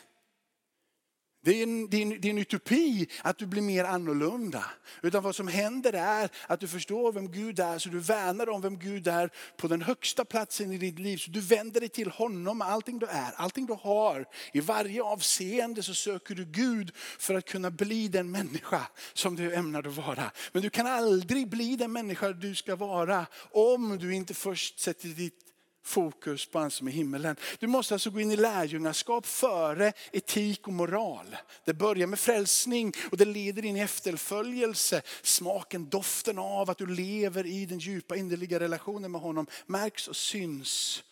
Det 1.46 1.60
är, 1.60 1.64
en, 1.64 1.90
det, 1.90 1.98
är 1.98 2.02
en, 2.02 2.22
det 2.22 2.28
är 2.28 2.30
en 2.30 2.38
utopi 2.38 3.08
att 3.22 3.38
du 3.38 3.46
blir 3.46 3.62
mer 3.62 3.84
annorlunda. 3.84 4.66
Utan 5.02 5.24
vad 5.24 5.36
som 5.36 5.48
händer 5.48 5.94
är 5.94 6.30
att 6.48 6.60
du 6.60 6.68
förstår 6.68 7.12
vem 7.12 7.32
Gud 7.32 7.60
är, 7.60 7.80
så 7.80 7.90
du 7.90 8.00
värnar 8.00 8.50
om 8.50 8.62
vem 8.62 8.80
Gud 8.80 9.08
är 9.08 9.30
på 9.58 9.68
den 9.68 9.82
högsta 9.82 10.26
platsen 10.26 10.72
i 10.72 10.78
ditt 10.78 11.00
liv. 11.00 11.18
Så 11.18 11.32
du 11.32 11.40
vänder 11.40 11.80
dig 11.80 11.90
till 11.90 12.10
honom 12.10 12.58
med 12.58 12.68
allting 12.68 13.00
du 13.00 13.06
är, 13.06 13.32
allting 13.36 13.66
du 13.66 13.74
har. 13.74 14.26
I 14.54 14.60
varje 14.60 15.04
avseende 15.04 15.84
så 15.84 15.94
söker 15.94 16.36
du 16.36 16.46
Gud 16.46 16.92
för 16.96 17.36
att 17.36 17.46
kunna 17.46 17.72
bli 17.72 18.08
den 18.08 18.32
människa 18.32 18.88
som 19.14 19.36
du 19.36 19.54
ämnar 19.54 19.88
att 19.88 19.96
vara. 19.96 20.32
Men 20.52 20.62
du 20.62 20.70
kan 20.70 20.88
aldrig 20.88 21.50
bli 21.50 21.76
den 21.76 21.92
människa 21.92 22.34
du 22.34 22.56
ska 22.56 22.76
vara 22.76 23.26
om 23.52 23.98
du 23.98 24.16
inte 24.16 24.34
först 24.34 24.80
sätter 24.80 25.08
ditt 25.08 25.43
fokus 25.84 26.46
på 26.46 26.60
han 26.60 26.72
som 26.72 26.88
är 26.88 26.92
himmelen. 26.92 27.36
Du 27.60 27.68
måste 27.68 27.94
alltså 27.94 28.10
gå 28.10 28.20
in 28.20 28.32
i 28.32 28.36
lärjungaskap 28.36 29.26
före 29.26 29.94
etik 30.12 30.68
och 30.68 30.74
moral. 30.74 31.36
Det 31.66 31.74
börjar 31.74 32.08
med 32.08 32.20
frälsning 32.20 32.94
och 33.12 33.18
det 33.18 33.26
leder 33.26 33.66
in 33.66 33.78
i 33.78 33.80
efterföljelse. 33.80 35.02
Smaken, 35.22 35.90
doften 35.90 36.38
av 36.38 36.70
att 36.70 36.78
du 36.78 36.86
lever 36.86 37.46
i 37.46 37.66
den 37.66 37.80
djupa 37.80 38.16
innerliga 38.16 38.60
relationen 38.60 39.12
med 39.12 39.22
honom 39.22 39.48
märks 39.66 40.08
och 40.08 40.16
syns. 40.16 41.04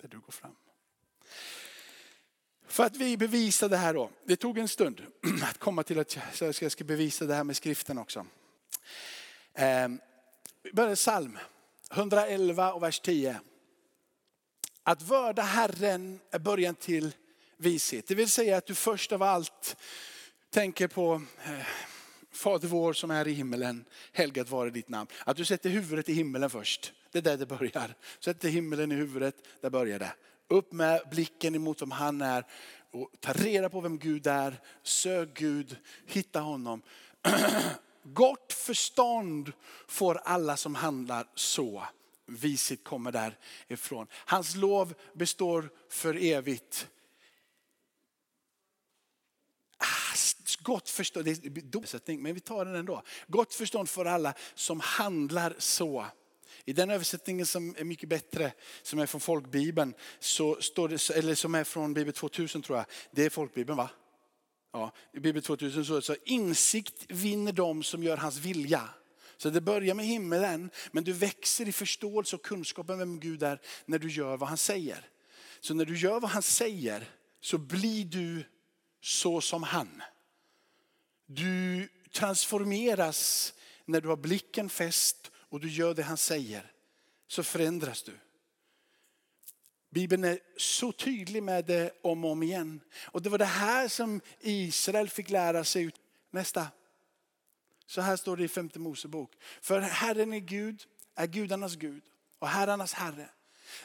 Där 0.00 0.08
du 0.08 0.18
går 0.18 0.32
fram. 0.32 0.54
För 2.66 2.84
att 2.84 2.96
vi 2.96 3.16
bevisar 3.16 3.68
det 3.68 3.76
här 3.76 3.94
då. 3.94 4.10
Det 4.24 4.36
tog 4.36 4.58
en 4.58 4.68
stund 4.68 5.02
att 5.42 5.58
komma 5.58 5.82
till 5.82 5.98
att 5.98 6.40
jag 6.40 6.72
ska 6.72 6.84
bevisa 6.84 7.24
det 7.24 7.34
här 7.34 7.44
med 7.44 7.56
skriften 7.56 7.98
också. 7.98 8.26
Ehm, 9.54 10.00
vi 10.62 10.72
börjar 10.72 10.94
psalm 10.94 11.38
111 11.92 12.72
och 12.72 12.82
vers 12.82 13.00
10. 13.00 13.40
Att 14.82 15.02
vörda 15.02 15.42
Herren 15.42 16.20
är 16.30 16.38
början 16.38 16.74
till 16.74 17.12
vishet. 17.56 18.06
Det 18.06 18.14
vill 18.14 18.30
säga 18.30 18.56
att 18.56 18.66
du 18.66 18.74
först 18.74 19.12
av 19.12 19.22
allt 19.22 19.76
tänker 20.50 20.88
på 20.88 21.22
eh, 21.44 21.66
Fader 22.32 22.68
vår 22.68 22.92
som 22.92 23.10
är 23.10 23.28
i 23.28 23.32
himmelen, 23.32 23.84
helgat 24.12 24.50
vare 24.50 24.70
ditt 24.70 24.88
namn. 24.88 25.10
Att 25.24 25.36
du 25.36 25.44
sätter 25.44 25.70
huvudet 25.70 26.08
i 26.08 26.12
himmelen 26.12 26.50
först. 26.50 26.92
Det 27.12 27.18
är 27.18 27.22
där 27.22 27.36
det 27.36 27.46
börjar. 27.46 27.94
Sätter 28.20 28.48
himmelen 28.48 28.92
i 28.92 28.94
huvudet, 28.94 29.34
där 29.60 29.70
börjar 29.70 29.98
det. 29.98 30.12
Upp 30.48 30.72
med 30.72 31.00
blicken 31.10 31.54
emot 31.54 31.82
vem 31.82 31.90
han 31.90 32.22
är 32.22 32.44
och 32.90 33.10
ta 33.20 33.32
reda 33.32 33.68
på 33.68 33.80
vem 33.80 33.98
Gud 33.98 34.26
är. 34.26 34.60
Sök 34.82 35.34
Gud, 35.34 35.76
hitta 36.06 36.40
honom. 36.40 36.82
Gott 38.02 38.52
förstånd 38.52 39.52
får 39.86 40.14
alla 40.14 40.56
som 40.56 40.74
handlar 40.74 41.26
så. 41.34 41.84
Viset 42.26 42.84
kommer 42.84 43.12
därifrån. 43.68 44.06
Hans 44.12 44.56
lov 44.56 44.94
består 45.14 45.70
för 45.88 46.24
evigt. 46.24 46.88
Ah, 49.78 50.16
gott 50.62 50.88
förstånd, 50.88 51.24
det 51.24 51.30
är 51.30 52.18
men 52.18 52.34
vi 52.34 52.40
tar 52.40 52.64
den 52.64 52.74
ändå. 52.74 53.02
Gott 53.26 53.54
förstånd 53.54 53.88
för 53.88 54.04
alla 54.04 54.34
som 54.54 54.80
handlar 54.80 55.54
så. 55.58 56.06
I 56.64 56.72
den 56.72 56.90
översättningen 56.90 57.46
som 57.46 57.74
är 57.78 57.84
mycket 57.84 58.08
bättre, 58.08 58.52
som 58.82 58.98
är 58.98 59.06
från 59.06 59.20
folkbibeln, 59.20 59.94
så 60.18 60.60
står 60.60 60.88
det, 60.88 61.10
eller 61.10 61.34
som 61.34 61.54
är 61.54 61.64
från 61.64 61.94
Bibel 61.94 62.12
2000 62.12 62.62
tror 62.62 62.78
jag, 62.78 62.86
det 63.10 63.24
är 63.24 63.30
folkbibeln 63.30 63.76
va? 63.76 63.90
Ja, 64.72 64.92
I 65.12 65.20
Bibel 65.20 65.42
2000 65.42 65.84
så 65.84 65.94
det 65.94 66.02
så 66.02 66.16
insikt 66.24 67.04
vinner 67.08 67.52
de 67.52 67.82
som 67.82 68.02
gör 68.02 68.16
hans 68.16 68.38
vilja. 68.38 68.88
Så 69.36 69.50
det 69.50 69.60
börjar 69.60 69.94
med 69.94 70.06
himmelen, 70.06 70.70
men 70.92 71.04
du 71.04 71.12
växer 71.12 71.68
i 71.68 71.72
förståelse 71.72 72.36
och 72.36 72.44
kunskap 72.44 72.90
om 72.90 72.98
vem 72.98 73.20
Gud 73.20 73.42
är 73.42 73.60
när 73.86 73.98
du 73.98 74.08
gör 74.10 74.36
vad 74.36 74.48
han 74.48 74.58
säger. 74.58 75.08
Så 75.60 75.74
när 75.74 75.84
du 75.84 75.98
gör 75.98 76.20
vad 76.20 76.30
han 76.30 76.42
säger 76.42 77.10
så 77.40 77.58
blir 77.58 78.04
du 78.04 78.44
så 79.00 79.40
som 79.40 79.62
han. 79.62 80.02
Du 81.26 81.88
transformeras 82.12 83.54
när 83.84 84.00
du 84.00 84.08
har 84.08 84.16
blicken 84.16 84.68
fäst 84.68 85.30
och 85.34 85.60
du 85.60 85.68
gör 85.68 85.94
det 85.94 86.02
han 86.02 86.16
säger. 86.16 86.72
Så 87.26 87.42
förändras 87.42 88.02
du. 88.02 88.12
Bibeln 89.90 90.24
är 90.24 90.38
så 90.56 90.92
tydlig 90.92 91.42
med 91.42 91.64
det 91.64 91.90
om 92.02 92.24
och 92.24 92.30
om 92.30 92.42
igen. 92.42 92.80
Och 93.04 93.22
det 93.22 93.30
var 93.30 93.38
det 93.38 93.44
här 93.44 93.88
som 93.88 94.20
Israel 94.40 95.08
fick 95.08 95.30
lära 95.30 95.64
sig. 95.64 95.90
Nästa. 96.30 96.66
Så 97.86 98.00
här 98.00 98.16
står 98.16 98.36
det 98.36 98.44
i 98.44 98.48
femte 98.48 98.78
Mosebok. 98.78 99.32
För 99.60 99.80
Herren 99.80 100.32
är 100.32 100.38
Gud, 100.38 100.82
är 101.14 101.26
gudarnas 101.26 101.76
Gud 101.76 102.02
och 102.38 102.48
herrarnas 102.48 102.92
Herre. 102.92 103.28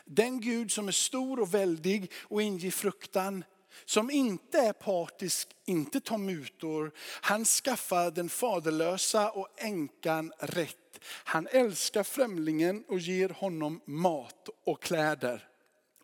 Den 0.05 0.41
Gud 0.41 0.71
som 0.71 0.87
är 0.87 0.91
stor 0.91 1.39
och 1.39 1.53
väldig 1.53 2.11
och 2.21 2.41
inger 2.41 2.71
fruktan, 2.71 3.43
som 3.85 4.11
inte 4.11 4.59
är 4.59 4.73
partisk, 4.73 5.49
inte 5.65 5.99
tar 5.99 6.17
mutor. 6.17 6.91
Han 7.21 7.45
skaffar 7.45 8.11
den 8.11 8.29
faderlösa 8.29 9.31
och 9.31 9.47
änkan 9.57 10.33
rätt. 10.39 10.99
Han 11.07 11.47
älskar 11.47 12.03
främlingen 12.03 12.83
och 12.87 12.99
ger 12.99 13.29
honom 13.29 13.81
mat 13.85 14.49
och 14.65 14.81
kläder. 14.81 15.49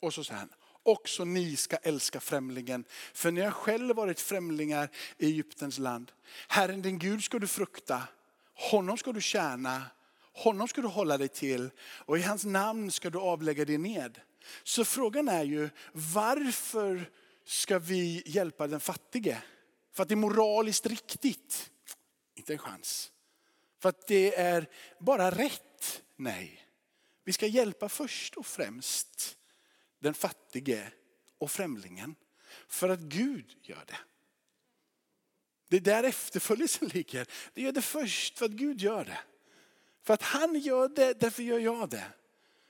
Och 0.02 0.14
så 0.14 0.24
säger 0.24 0.40
han, 0.40 0.50
också 0.84 1.26
ni 1.26 1.56
ska 1.56 1.76
älska 1.76 2.20
främlingen. 2.20 2.86
För 3.14 3.32
ni 3.32 3.42
har 3.42 3.52
själv 3.52 3.96
varit 3.96 4.20
främlingar 4.20 4.90
i 5.18 5.26
Egyptens 5.26 5.78
land. 5.78 6.12
Herren 6.48 6.82
din 6.82 7.00
Gud 7.00 7.24
ska 7.24 7.40
du 7.40 7.48
frukta, 7.48 8.04
honom 8.54 8.98
ska 8.98 9.12
du 9.12 9.22
tjäna, 9.22 9.86
honom 10.34 10.68
ska 10.68 10.82
du 10.82 10.88
hålla 10.88 11.18
dig 11.18 11.28
till 11.28 11.70
och 11.82 12.18
i 12.18 12.22
hans 12.22 12.46
namn 12.46 12.92
ska 12.92 13.10
du 13.10 13.20
avlägga 13.20 13.66
dig 13.66 13.78
ned. 13.78 14.22
Så 14.64 14.86
frågan 14.86 15.28
är 15.28 15.44
ju 15.44 15.70
varför 15.94 17.10
ska 17.46 17.80
vi 17.80 18.24
hjälpa 18.26 18.68
den 18.68 18.80
fattige? 18.80 19.38
För 19.92 20.04
att 20.04 20.10
det 20.10 20.14
är 20.14 20.18
moraliskt 20.18 20.86
riktigt? 20.86 21.70
Inte 22.36 22.54
en 22.54 22.60
chans. 22.60 23.12
För 23.80 23.90
att 23.90 24.08
det 24.08 24.36
är 24.36 24.70
bara 25.00 25.32
rätt? 25.32 26.02
Nej. 26.16 26.68
Vi 27.24 27.34
ska 27.34 27.48
hjälpa 27.48 27.90
först 27.90 28.38
och 28.38 28.46
främst 28.46 29.38
den 30.02 30.14
fattige 30.14 30.92
och 31.38 31.52
främlingen. 31.52 32.16
För 32.68 32.90
att 32.90 33.00
Gud 33.00 33.56
gör 33.62 33.84
det. 33.88 33.98
Det 35.68 35.78
är 35.78 35.82
där 35.82 36.04
efterföljelsen 36.04 36.88
ligger. 36.88 37.28
Det 37.54 37.62
gör 37.62 37.72
det 37.72 37.82
först 37.82 38.38
för 38.38 38.46
att 38.46 38.52
Gud 38.52 38.82
gör 38.82 39.06
det. 39.06 39.20
För 40.04 40.14
att 40.14 40.22
han 40.22 40.60
gör 40.60 40.90
det, 40.90 41.14
därför 41.14 41.44
gör 41.44 41.60
jag 41.60 41.90
det. 41.90 42.06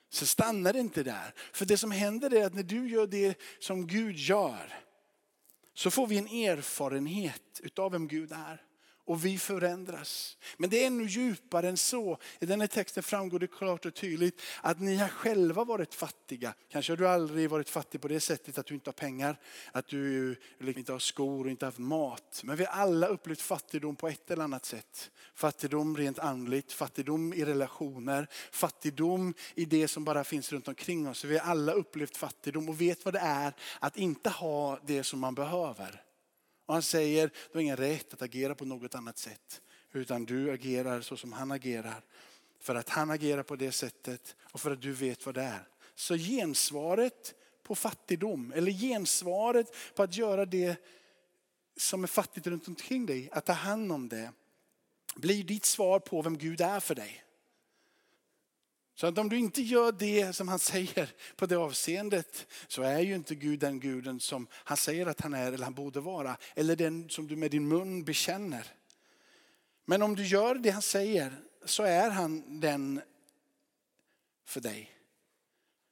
Så 0.09 0.25
stannar 0.25 0.73
det 0.73 0.79
inte 0.79 1.03
där. 1.03 1.33
För 1.53 1.65
det 1.65 1.77
som 1.77 1.91
händer 1.91 2.33
är 2.33 2.45
att 2.45 2.53
när 2.53 2.63
du 2.63 2.89
gör 2.89 3.07
det 3.07 3.41
som 3.59 3.87
Gud 3.87 4.15
gör 4.15 4.73
så 5.73 5.91
får 5.91 6.07
vi 6.07 6.17
en 6.17 6.27
erfarenhet 6.27 7.59
utav 7.63 7.91
vem 7.91 8.07
Gud 8.07 8.31
är 8.31 8.65
och 9.11 9.25
vi 9.25 9.37
förändras. 9.37 10.37
Men 10.57 10.69
det 10.69 10.83
är 10.83 10.87
ännu 10.87 11.03
djupare 11.03 11.69
än 11.69 11.77
så. 11.77 12.17
I 12.39 12.45
den 12.45 12.61
här 12.61 12.67
texten 12.67 13.03
framgår 13.03 13.39
det 13.39 13.47
klart 13.47 13.85
och 13.85 13.93
tydligt 13.93 14.41
att 14.61 14.79
ni 14.79 14.95
har 14.95 15.07
själva 15.07 15.63
varit 15.63 15.93
fattiga. 15.93 16.53
Kanske 16.69 16.91
har 16.91 16.97
du 16.97 17.07
aldrig 17.07 17.49
varit 17.49 17.69
fattig 17.69 18.01
på 18.01 18.07
det 18.07 18.19
sättet 18.19 18.57
att 18.57 18.65
du 18.65 18.73
inte 18.73 18.87
har 18.87 18.93
pengar, 18.93 19.39
att 19.71 19.87
du 19.87 20.35
liksom 20.59 20.79
inte 20.79 20.91
har 20.91 20.99
skor 20.99 21.45
och 21.45 21.51
inte 21.51 21.65
haft 21.65 21.77
mat. 21.77 22.41
Men 22.43 22.55
vi 22.55 22.65
har 22.65 22.73
alla 22.73 23.07
upplevt 23.07 23.41
fattigdom 23.41 23.95
på 23.95 24.07
ett 24.07 24.31
eller 24.31 24.43
annat 24.43 24.65
sätt. 24.65 25.11
Fattigdom 25.35 25.97
rent 25.97 26.19
andligt, 26.19 26.73
fattigdom 26.73 27.33
i 27.33 27.45
relationer, 27.45 28.27
fattigdom 28.51 29.33
i 29.55 29.65
det 29.65 29.87
som 29.87 30.03
bara 30.03 30.23
finns 30.23 30.51
runt 30.51 30.67
omkring 30.67 31.07
oss. 31.07 31.23
Vi 31.23 31.37
har 31.37 31.51
alla 31.51 31.71
upplevt 31.71 32.17
fattigdom 32.17 32.69
och 32.69 32.81
vet 32.81 33.05
vad 33.05 33.13
det 33.13 33.19
är 33.19 33.53
att 33.79 33.97
inte 33.97 34.29
ha 34.29 34.79
det 34.85 35.03
som 35.03 35.19
man 35.19 35.35
behöver. 35.35 36.01
Och 36.71 36.75
han 36.75 36.83
säger, 36.83 37.27
du 37.27 37.57
har 37.57 37.61
ingen 37.61 37.77
rätt 37.77 38.13
att 38.13 38.21
agera 38.21 38.55
på 38.55 38.65
något 38.65 38.95
annat 38.95 39.17
sätt. 39.17 39.61
Utan 39.91 40.25
du 40.25 40.51
agerar 40.51 41.01
så 41.01 41.17
som 41.17 41.33
han 41.33 41.51
agerar. 41.51 42.03
För 42.59 42.75
att 42.75 42.89
han 42.89 43.11
agerar 43.11 43.43
på 43.43 43.55
det 43.55 43.71
sättet 43.71 44.35
och 44.41 44.61
för 44.61 44.71
att 44.71 44.81
du 44.81 44.93
vet 44.93 45.25
vad 45.25 45.35
det 45.35 45.41
är. 45.41 45.67
Så 45.95 46.15
gensvaret 46.15 47.35
på 47.63 47.75
fattigdom, 47.75 48.53
eller 48.55 48.71
gensvaret 48.71 49.75
på 49.95 50.03
att 50.03 50.17
göra 50.17 50.45
det 50.45 50.75
som 51.77 52.03
är 52.03 52.07
fattigt 52.07 52.47
runt 52.47 52.67
omkring 52.67 53.05
dig, 53.05 53.29
att 53.31 53.45
ta 53.45 53.53
hand 53.53 53.91
om 53.91 54.09
det, 54.09 54.31
blir 55.15 55.43
ditt 55.43 55.65
svar 55.65 55.99
på 55.99 56.21
vem 56.21 56.37
Gud 56.37 56.61
är 56.61 56.79
för 56.79 56.95
dig. 56.95 57.23
Så 58.95 59.07
att 59.07 59.17
om 59.17 59.29
du 59.29 59.37
inte 59.37 59.61
gör 59.61 59.91
det 59.91 60.33
som 60.33 60.47
han 60.47 60.59
säger 60.59 61.09
på 61.35 61.45
det 61.45 61.55
avseendet 61.55 62.47
så 62.67 62.81
är 62.81 62.99
ju 62.99 63.15
inte 63.15 63.35
Gud 63.35 63.59
den 63.59 63.79
guden 63.79 64.19
som 64.19 64.47
han 64.51 64.77
säger 64.77 65.05
att 65.05 65.21
han 65.21 65.33
är 65.33 65.51
eller 65.51 65.63
han 65.63 65.73
borde 65.73 65.99
vara. 65.99 66.37
Eller 66.55 66.75
den 66.75 67.09
som 67.09 67.27
du 67.27 67.35
med 67.35 67.51
din 67.51 67.67
mun 67.67 68.03
bekänner. 68.03 68.67
Men 69.85 70.01
om 70.01 70.15
du 70.15 70.25
gör 70.25 70.55
det 70.55 70.69
han 70.69 70.81
säger 70.81 71.33
så 71.65 71.83
är 71.83 72.09
han 72.09 72.59
den 72.59 73.01
för 74.45 74.61
dig. 74.61 74.91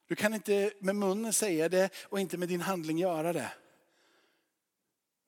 Du 0.06 0.16
kan 0.16 0.34
inte 0.34 0.72
med 0.78 0.96
munnen 0.96 1.32
säga 1.32 1.68
det 1.68 1.90
och 2.02 2.20
inte 2.20 2.38
med 2.38 2.48
din 2.48 2.60
handling 2.60 2.98
göra 2.98 3.32
det. 3.32 3.52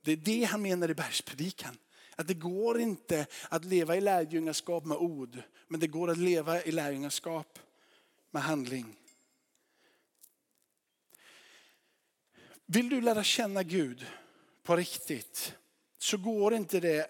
Det 0.04 0.12
är 0.12 0.16
det 0.16 0.44
han 0.44 0.62
menar 0.62 0.90
i 0.90 0.94
bergspredikan. 0.94 1.78
Att 2.16 2.29
det 2.29 2.35
går 2.35 2.81
inte 2.81 3.27
att 3.48 3.64
leva 3.64 3.96
i 3.96 4.01
lärjungaskap 4.01 4.85
med 4.85 4.96
ord, 4.96 5.42
men 5.68 5.81
det 5.81 5.87
går 5.87 6.11
att 6.11 6.18
leva 6.18 6.62
i 6.62 6.72
lärjungaskap 6.72 7.59
med 8.31 8.42
handling. 8.42 8.96
Vill 12.66 12.88
du 12.88 13.01
lära 13.01 13.25
känna 13.25 13.62
Gud 13.62 14.07
på 14.62 14.77
riktigt 14.77 15.55
så 15.98 16.16
går 16.16 16.55
inte 16.55 16.81
det 16.81 17.07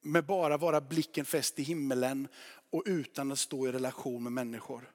med 0.00 0.26
bara 0.26 0.56
vara 0.56 0.80
blicken 0.80 1.24
fäst 1.24 1.58
i 1.58 1.62
himmelen 1.62 2.28
och 2.70 2.82
utan 2.86 3.32
att 3.32 3.38
stå 3.38 3.68
i 3.68 3.72
relation 3.72 4.22
med 4.22 4.32
människor. 4.32 4.90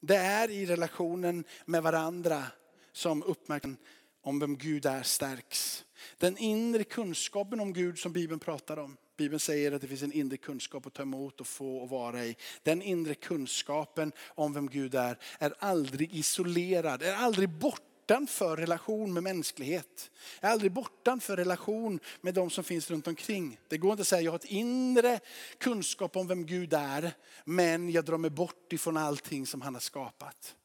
Det 0.00 0.16
är 0.16 0.50
i 0.50 0.66
relationen 0.66 1.44
med 1.64 1.82
varandra 1.82 2.44
som 2.92 3.22
uppmärksamheten 3.22 3.86
om 4.22 4.38
vem 4.38 4.56
Gud 4.56 4.86
är 4.86 5.02
stärks. 5.02 5.84
Den 6.18 6.38
inre 6.38 6.84
kunskapen 6.84 7.60
om 7.60 7.72
Gud 7.72 7.98
som 7.98 8.12
Bibeln 8.12 8.40
pratar 8.40 8.76
om. 8.76 8.96
Bibeln 9.16 9.40
säger 9.40 9.72
att 9.72 9.80
det 9.80 9.88
finns 9.88 10.02
en 10.02 10.12
inre 10.12 10.36
kunskap 10.36 10.86
att 10.86 10.92
ta 10.92 11.02
emot 11.02 11.40
och 11.40 11.46
få 11.46 11.76
och 11.76 11.88
vara 11.88 12.24
i. 12.24 12.36
Den 12.62 12.82
inre 12.82 13.14
kunskapen 13.14 14.12
om 14.28 14.52
vem 14.52 14.68
Gud 14.68 14.94
är, 14.94 15.18
är 15.38 15.54
aldrig 15.58 16.14
isolerad, 16.14 17.02
är 17.02 17.14
aldrig 17.14 17.48
bortanför 17.48 18.56
relation 18.56 19.12
med 19.12 19.22
mänsklighet. 19.22 20.10
Är 20.40 20.50
aldrig 20.50 20.72
bortanför 20.72 21.36
relation 21.36 22.00
med 22.20 22.34
de 22.34 22.50
som 22.50 22.64
finns 22.64 22.90
runt 22.90 23.06
omkring. 23.06 23.58
Det 23.68 23.78
går 23.78 23.90
inte 23.90 24.00
att 24.00 24.08
säga 24.08 24.22
jag 24.22 24.32
har 24.32 24.38
ett 24.38 24.44
inre 24.44 25.20
kunskap 25.58 26.16
om 26.16 26.26
vem 26.26 26.46
Gud 26.46 26.74
är, 26.74 27.12
men 27.44 27.90
jag 27.90 28.04
drar 28.04 28.18
mig 28.18 28.30
bort 28.30 28.72
ifrån 28.72 28.96
allting 28.96 29.46
som 29.46 29.60
han 29.62 29.74
har 29.74 29.80
skapat. 29.80 30.56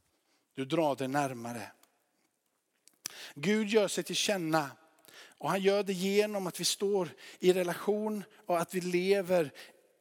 Du 0.56 0.66
drar 0.66 0.96
dig 0.96 1.08
närmare. 1.08 1.72
Gud 3.36 3.70
gör 3.70 3.88
sig 3.88 4.04
till 4.04 4.16
känna 4.16 4.70
och 5.38 5.50
han 5.50 5.62
gör 5.62 5.84
det 5.84 5.94
genom 5.94 6.48
att 6.48 6.60
vi 6.60 6.66
står 6.66 7.10
i 7.40 7.54
relation 7.54 8.24
och 8.46 8.60
att 8.60 8.74
vi 8.74 8.82
lever 8.82 9.52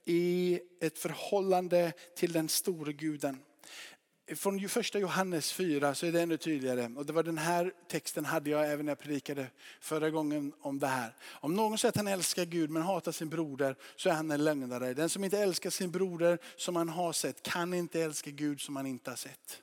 i 0.04 0.60
ett 0.80 0.98
förhållande 0.98 1.92
till 2.16 2.32
den 2.32 2.48
store 2.48 2.92
guden. 2.92 3.42
Från 4.34 4.68
första 4.68 4.98
Johannes 4.98 5.52
4 5.52 5.94
så 5.94 6.06
är 6.06 6.12
det 6.12 6.22
ännu 6.22 6.36
tydligare. 6.36 6.90
Och 6.96 7.06
det 7.06 7.12
var 7.12 7.22
den 7.22 7.38
här 7.38 7.72
texten 7.88 8.24
hade 8.24 8.50
jag 8.50 8.72
även 8.72 8.86
när 8.86 8.90
jag 8.90 8.98
predikade 8.98 9.46
förra 9.80 10.10
gången 10.10 10.52
om 10.60 10.78
det 10.78 10.86
här. 10.86 11.16
Om 11.26 11.54
någon 11.54 11.78
säger 11.78 11.90
att 11.90 11.96
han 11.96 12.08
älskar 12.08 12.44
Gud 12.44 12.70
men 12.70 12.82
hatar 12.82 13.12
sin 13.12 13.28
broder 13.28 13.76
så 13.96 14.08
är 14.08 14.12
han 14.12 14.30
en 14.30 14.44
lögnare. 14.44 14.94
Den 14.94 15.08
som 15.08 15.24
inte 15.24 15.38
älskar 15.38 15.70
sin 15.70 15.90
broder 15.90 16.38
som 16.56 16.76
han 16.76 16.88
har 16.88 17.12
sett 17.12 17.42
kan 17.42 17.74
inte 17.74 18.02
älska 18.02 18.30
Gud 18.30 18.60
som 18.60 18.76
han 18.76 18.86
inte 18.86 19.10
har 19.10 19.16
sett. 19.16 19.62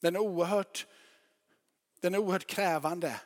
Den 0.00 0.16
är 0.16 0.20
oerhört, 0.20 0.86
den 2.00 2.14
är 2.14 2.18
oerhört 2.18 2.46
krävande. 2.46 3.20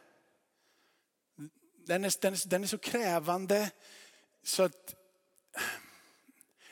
Den 1.86 2.04
är, 2.04 2.20
den, 2.20 2.32
är, 2.32 2.48
den 2.48 2.62
är 2.62 2.66
så 2.66 2.78
krävande 2.78 3.70
så 4.42 4.62
att 4.62 4.96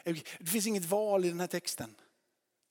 eh, 0.04 0.16
det 0.38 0.46
finns 0.46 0.66
inget 0.66 0.84
val 0.84 1.24
i 1.24 1.28
den 1.28 1.40
här 1.40 1.46
texten. 1.46 1.94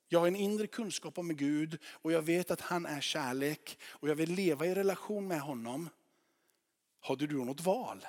Jag 0.07 0.19
har 0.19 0.27
en 0.27 0.35
inre 0.35 0.67
kunskap 0.67 1.17
om 1.17 1.35
Gud 1.35 1.79
och 1.85 2.11
jag 2.11 2.21
vet 2.21 2.51
att 2.51 2.61
han 2.61 2.85
är 2.85 3.01
kärlek 3.01 3.79
och 3.83 4.09
jag 4.09 4.15
vill 4.15 4.33
leva 4.33 4.65
i 4.65 4.75
relation 4.75 5.27
med 5.27 5.41
honom. 5.41 5.89
Har 6.99 7.15
du 7.15 7.27
då 7.27 7.43
något 7.43 7.61
val 7.61 8.07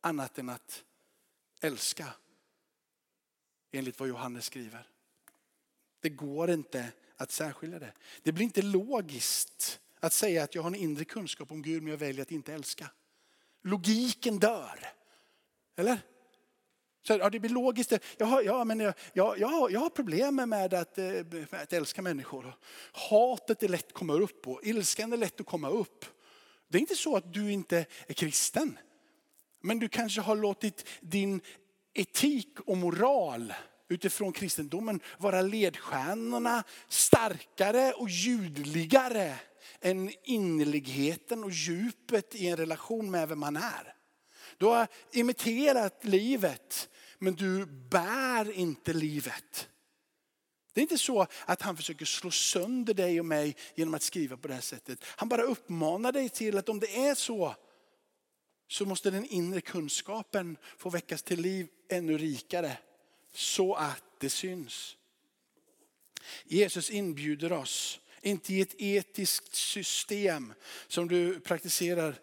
annat 0.00 0.38
än 0.38 0.48
att 0.48 0.84
älska? 1.60 2.12
Enligt 3.72 4.00
vad 4.00 4.08
Johannes 4.08 4.44
skriver. 4.44 4.88
Det 6.00 6.08
går 6.08 6.50
inte 6.50 6.92
att 7.16 7.30
särskilja 7.30 7.78
det. 7.78 7.92
Det 8.22 8.32
blir 8.32 8.44
inte 8.44 8.62
logiskt 8.62 9.80
att 10.00 10.12
säga 10.12 10.42
att 10.42 10.54
jag 10.54 10.62
har 10.62 10.70
en 10.70 10.74
inre 10.74 11.04
kunskap 11.04 11.52
om 11.52 11.62
Gud 11.62 11.82
men 11.82 11.90
jag 11.90 11.98
väljer 11.98 12.22
att 12.22 12.30
inte 12.30 12.54
älska. 12.54 12.90
Logiken 13.62 14.38
dör. 14.38 14.88
Eller? 15.76 15.98
Så, 17.06 17.12
ja, 17.12 17.30
det 17.30 17.40
blir 17.40 17.50
logiskt. 17.50 17.92
Jag 18.16 18.26
har, 18.26 18.42
ja, 18.42 18.64
men 18.64 18.80
jag, 18.80 18.94
jag, 19.12 19.38
jag, 19.38 19.72
jag 19.72 19.80
har 19.80 19.90
problem 19.90 20.34
med 20.34 20.74
att, 20.74 20.98
eh, 20.98 21.04
med 21.04 21.46
att 21.50 21.72
älska 21.72 22.02
människor. 22.02 22.56
Hatet 22.92 23.62
är 23.62 23.68
lätt 23.68 23.86
att 23.86 23.92
komma 23.92 24.12
upp 24.12 24.48
och 24.48 24.60
ilskan 24.62 25.12
är 25.12 25.16
lätt 25.16 25.40
att 25.40 25.46
komma 25.46 25.68
upp. 25.68 26.04
Det 26.68 26.78
är 26.78 26.80
inte 26.80 26.96
så 26.96 27.16
att 27.16 27.32
du 27.32 27.52
inte 27.52 27.86
är 28.06 28.14
kristen. 28.14 28.78
Men 29.60 29.78
du 29.78 29.88
kanske 29.88 30.20
har 30.20 30.36
låtit 30.36 30.88
din 31.00 31.40
etik 31.94 32.60
och 32.60 32.76
moral 32.76 33.54
utifrån 33.88 34.32
kristendomen 34.32 35.00
vara 35.18 35.42
ledstjärnorna 35.42 36.64
starkare 36.88 37.92
och 37.92 38.08
ljudligare 38.08 39.34
än 39.80 40.12
innerligheten 40.22 41.44
och 41.44 41.50
djupet 41.50 42.34
i 42.34 42.46
en 42.46 42.56
relation 42.56 43.10
med 43.10 43.28
vem 43.28 43.38
man 43.38 43.56
är. 43.56 43.94
Du 44.58 44.66
har 44.66 44.88
imiterat 45.12 46.04
livet 46.04 46.88
men 47.18 47.34
du 47.34 47.66
bär 47.66 48.50
inte 48.50 48.92
livet. 48.92 49.68
Det 50.72 50.80
är 50.80 50.82
inte 50.82 50.98
så 50.98 51.26
att 51.44 51.62
han 51.62 51.76
försöker 51.76 52.04
slå 52.04 52.30
sönder 52.30 52.94
dig 52.94 53.20
och 53.20 53.26
mig 53.26 53.56
genom 53.74 53.94
att 53.94 54.02
skriva 54.02 54.36
på 54.36 54.48
det 54.48 54.54
här 54.54 54.60
sättet. 54.60 55.04
Han 55.04 55.28
bara 55.28 55.42
uppmanar 55.42 56.12
dig 56.12 56.28
till 56.28 56.58
att 56.58 56.68
om 56.68 56.80
det 56.80 56.96
är 56.96 57.14
så 57.14 57.54
så 58.68 58.86
måste 58.86 59.10
den 59.10 59.26
inre 59.26 59.60
kunskapen 59.60 60.56
få 60.78 60.90
väckas 60.90 61.22
till 61.22 61.40
liv 61.40 61.68
ännu 61.88 62.18
rikare 62.18 62.78
så 63.34 63.74
att 63.74 64.04
det 64.18 64.30
syns. 64.30 64.96
Jesus 66.44 66.90
inbjuder 66.90 67.52
oss, 67.52 68.00
inte 68.22 68.54
i 68.54 68.60
ett 68.60 68.74
etiskt 68.78 69.54
system 69.54 70.52
som 70.88 71.08
du 71.08 71.40
praktiserar 71.40 72.20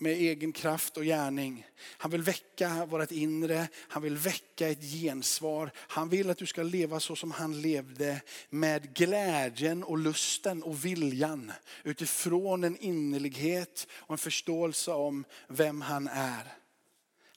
med 0.00 0.12
egen 0.12 0.52
kraft 0.52 0.96
och 0.96 1.04
gärning. 1.04 1.66
Han 1.80 2.10
vill 2.10 2.22
väcka 2.22 2.86
vårt 2.86 3.10
inre, 3.10 3.68
han 3.74 4.02
vill 4.02 4.16
väcka 4.16 4.68
ett 4.68 4.82
gensvar. 4.82 5.70
Han 5.76 6.08
vill 6.08 6.30
att 6.30 6.38
du 6.38 6.46
ska 6.46 6.62
leva 6.62 7.00
så 7.00 7.16
som 7.16 7.30
han 7.30 7.60
levde 7.60 8.20
med 8.50 8.94
glädjen 8.94 9.84
och 9.84 9.98
lusten 9.98 10.62
och 10.62 10.84
viljan 10.84 11.52
utifrån 11.84 12.64
en 12.64 12.76
innerlighet 12.76 13.86
och 13.90 14.10
en 14.10 14.18
förståelse 14.18 14.90
om 14.90 15.24
vem 15.48 15.80
han 15.80 16.08
är. 16.08 16.58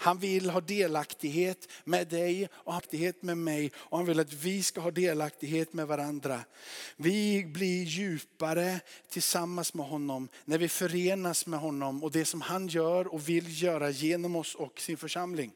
Han 0.01 0.17
vill 0.17 0.49
ha 0.49 0.61
delaktighet 0.61 1.67
med 1.83 2.07
dig 2.07 2.49
och 2.53 2.73
delaktighet 2.73 3.23
med 3.23 3.37
mig. 3.37 3.71
Och 3.75 3.97
han 3.97 4.07
vill 4.07 4.19
att 4.19 4.33
vi 4.33 4.63
ska 4.63 4.81
ha 4.81 4.91
delaktighet 4.91 5.73
med 5.73 5.87
varandra. 5.87 6.41
Vi 6.95 7.45
blir 7.45 7.83
djupare 7.83 8.79
tillsammans 9.09 9.73
med 9.73 9.85
honom 9.85 10.29
när 10.45 10.57
vi 10.57 10.69
förenas 10.69 11.45
med 11.45 11.59
honom 11.59 12.03
och 12.03 12.11
det 12.11 12.25
som 12.25 12.41
han 12.41 12.67
gör 12.67 13.13
och 13.13 13.29
vill 13.29 13.63
göra 13.63 13.89
genom 13.89 14.35
oss 14.35 14.55
och 14.55 14.79
sin 14.79 14.97
församling. 14.97 15.51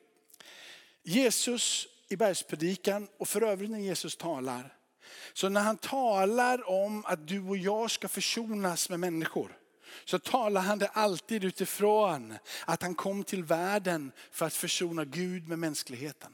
Jesus 1.04 1.88
i 2.10 2.16
bergspredikan 2.16 3.08
och 3.18 3.28
för 3.28 3.42
övrigt 3.42 3.72
när 3.72 3.80
Jesus 3.80 4.16
talar. 4.16 4.74
Så 5.34 5.50
när 5.50 5.62
han 5.62 5.78
talar 5.78 6.70
om 6.70 7.06
att 7.06 7.28
du 7.28 7.42
och 7.42 7.58
jag 7.58 7.92
ska 7.92 8.08
försonas 8.08 8.90
med 8.90 9.00
människor 9.00 9.58
så 10.06 10.20
talar 10.20 10.62
han 10.62 10.80
det 10.80 10.88
alltid 10.88 11.44
utifrån 11.44 12.38
att 12.66 12.82
han 12.82 12.96
kom 12.96 13.24
till 13.24 13.44
världen 13.44 14.12
för 14.32 14.46
att 14.46 14.54
försona 14.54 15.06
Gud 15.06 15.48
med 15.48 15.60
mänskligheten. 15.60 16.32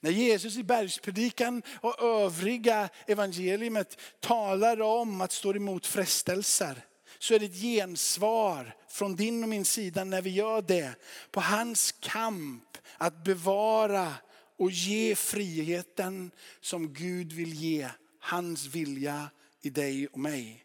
När 0.00 0.10
Jesus 0.10 0.56
i 0.56 0.62
bergspredikan 0.62 1.62
och 1.80 2.02
övriga 2.02 2.88
evangeliet 3.06 3.98
talar 4.20 4.80
om 4.80 5.20
att 5.20 5.32
stå 5.32 5.54
emot 5.54 5.86
frestelser 5.86 6.84
så 7.18 7.34
är 7.34 7.38
det 7.38 7.46
ett 7.46 7.62
gensvar 7.62 8.76
från 8.88 9.16
din 9.16 9.42
och 9.42 9.48
min 9.48 9.64
sida 9.64 10.04
när 10.04 10.22
vi 10.22 10.30
gör 10.30 10.62
det 10.62 10.94
på 11.30 11.40
hans 11.40 11.92
kamp 11.92 12.78
att 12.98 13.24
bevara 13.24 14.14
och 14.58 14.70
ge 14.70 15.14
friheten 15.14 16.30
som 16.60 16.92
Gud 16.92 17.32
vill 17.32 17.54
ge. 17.54 17.88
Hans 18.20 18.66
vilja 18.66 19.30
i 19.60 19.70
dig 19.70 20.06
och 20.06 20.18
mig. 20.18 20.63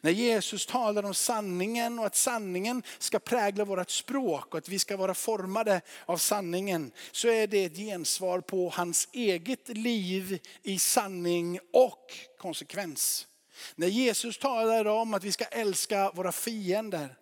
När 0.00 0.10
Jesus 0.10 0.66
talar 0.66 1.02
om 1.02 1.14
sanningen 1.14 1.98
och 1.98 2.06
att 2.06 2.16
sanningen 2.16 2.82
ska 2.98 3.18
prägla 3.18 3.64
vårt 3.64 3.90
språk 3.90 4.46
och 4.52 4.58
att 4.58 4.68
vi 4.68 4.78
ska 4.78 4.96
vara 4.96 5.14
formade 5.14 5.80
av 6.06 6.16
sanningen 6.16 6.92
så 7.12 7.28
är 7.28 7.46
det 7.46 7.64
ett 7.64 7.76
gensvar 7.76 8.40
på 8.40 8.68
hans 8.68 9.08
eget 9.12 9.68
liv 9.68 10.38
i 10.62 10.78
sanning 10.78 11.58
och 11.72 12.14
konsekvens. 12.38 13.26
När 13.74 13.86
Jesus 13.86 14.38
talar 14.38 14.84
om 14.84 15.14
att 15.14 15.24
vi 15.24 15.32
ska 15.32 15.44
älska 15.44 16.10
våra 16.10 16.32
fiender 16.32 17.16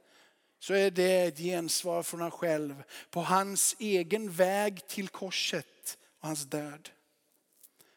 så 0.59 0.75
är 0.75 0.91
det 0.91 1.21
ett 1.21 1.39
gensvar 1.39 2.03
från 2.03 2.21
han 2.21 2.31
själv 2.31 2.83
på 3.11 3.21
hans 3.21 3.77
egen 3.79 4.33
väg 4.33 4.87
till 4.89 5.09
korset 5.09 5.99
och 6.21 6.29
hans 6.29 6.45
död. 6.45 6.89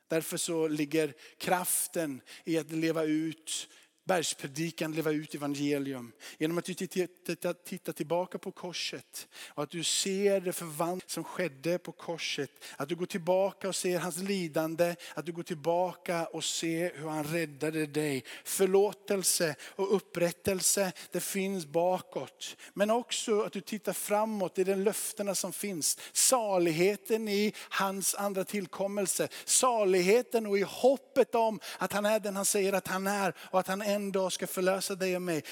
Därför 0.07 0.37
så 0.37 0.67
ligger 0.67 1.13
kraften 1.37 2.21
i 2.43 2.57
att 2.57 2.71
leva 2.71 3.03
ut 3.03 3.69
bergspredikan, 4.05 4.91
leva 4.91 5.11
ut 5.11 5.35
evangelium. 5.35 6.11
Genom 6.37 6.57
att 6.57 6.65
du 6.65 6.73
tittar 6.73 7.91
tillbaka 7.91 8.37
på 8.37 8.51
korset 8.51 9.27
och 9.47 9.63
att 9.63 9.69
du 9.69 9.83
ser 9.83 10.41
det 10.41 10.53
förvandling 10.53 11.07
som 11.07 11.23
skedde 11.23 11.77
på 11.77 11.91
korset. 11.91 12.51
Att 12.77 12.89
du 12.89 12.95
går 12.95 13.05
tillbaka 13.05 13.67
och 13.67 13.75
ser 13.75 13.99
hans 13.99 14.17
lidande, 14.17 14.95
att 15.13 15.25
du 15.25 15.31
går 15.31 15.43
tillbaka 15.43 16.25
och 16.25 16.43
ser 16.43 16.91
hur 16.95 17.09
han 17.09 17.23
räddade 17.23 17.85
dig. 17.85 18.23
Förlåtelse 18.43 19.55
och 19.61 19.95
upprättelse, 19.95 20.91
det 21.11 21.19
finns 21.19 21.65
bakåt. 21.65 22.57
Men 22.73 22.91
också 22.91 23.41
att 23.41 23.53
du 23.53 23.61
tittar 23.61 23.93
framåt 23.93 24.59
i 24.59 24.63
de 24.63 24.75
löftena 24.75 25.35
som 25.35 25.53
finns. 25.53 25.97
Saligheten 26.11 27.27
i 27.27 27.53
hans 27.69 28.15
andra 28.15 28.43
tillkommelse. 28.43 29.27
Saligheten 29.45 30.45
och 30.45 30.57
i 30.57 30.65
hoppet 30.67 31.35
om 31.35 31.59
att 31.77 31.93
han 31.93 32.05
är 32.05 32.19
den 32.19 32.35
han 32.35 32.45
säger 32.45 32.73
att 32.73 32.87
han 32.87 33.07
är 33.07 33.33
och 33.37 33.59
att 33.59 33.67
han 33.67 33.81
är 33.81 33.92
en 33.93 34.11
dag 34.11 34.31
ska 34.31 34.47
förlösa 34.47 34.95
dig 34.95 35.15
och 35.15 35.21
mig. 35.21 35.43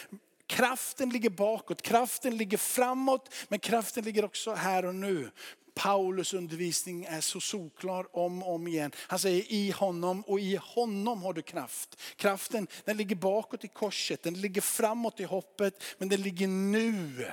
Kraften 0.47 1.09
ligger 1.09 1.29
bakåt, 1.29 1.81
kraften 1.81 2.37
ligger 2.37 2.57
framåt, 2.57 3.33
men 3.47 3.59
kraften 3.59 4.03
ligger 4.03 4.25
också 4.25 4.53
här 4.53 4.85
och 4.85 4.95
nu. 4.95 5.31
Paulus 5.73 6.33
undervisning 6.33 7.05
är 7.05 7.21
så 7.21 7.39
solklar 7.39 8.15
om 8.15 8.43
och 8.43 8.53
om 8.53 8.67
igen. 8.67 8.91
Han 8.97 9.19
säger 9.19 9.51
i 9.51 9.71
honom 9.71 10.21
och 10.21 10.39
i 10.39 10.55
honom 10.55 11.23
har 11.23 11.33
du 11.33 11.41
kraft. 11.41 12.01
Kraften 12.15 12.67
den 12.85 12.97
ligger 12.97 13.15
bakåt 13.15 13.63
i 13.63 13.67
korset, 13.67 14.23
den 14.23 14.33
ligger 14.33 14.61
framåt 14.61 15.19
i 15.19 15.23
hoppet, 15.23 15.83
men 15.97 16.09
den 16.09 16.21
ligger 16.21 16.47
nu. 16.47 17.25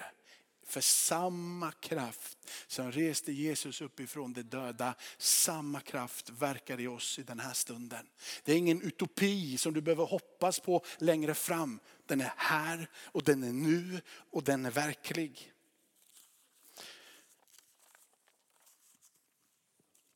För 0.68 0.80
samma 0.80 1.72
kraft 1.72 2.38
som 2.66 2.92
reste 2.92 3.32
Jesus 3.32 3.80
uppifrån 3.80 4.32
de 4.32 4.42
döda, 4.42 4.94
samma 5.18 5.80
kraft 5.80 6.30
verkar 6.30 6.80
i 6.80 6.86
oss 6.86 7.18
i 7.18 7.22
den 7.22 7.40
här 7.40 7.52
stunden. 7.52 8.06
Det 8.44 8.52
är 8.52 8.56
ingen 8.56 8.82
utopi 8.82 9.58
som 9.58 9.74
du 9.74 9.80
behöver 9.80 10.04
hoppas 10.04 10.60
på 10.60 10.84
längre 10.98 11.34
fram. 11.34 11.80
Den 12.06 12.20
är 12.20 12.32
här 12.36 12.90
och 12.96 13.22
den 13.22 13.42
är 13.42 13.52
nu 13.52 14.00
och 14.30 14.44
den 14.44 14.66
är 14.66 14.70
verklig. 14.70 15.52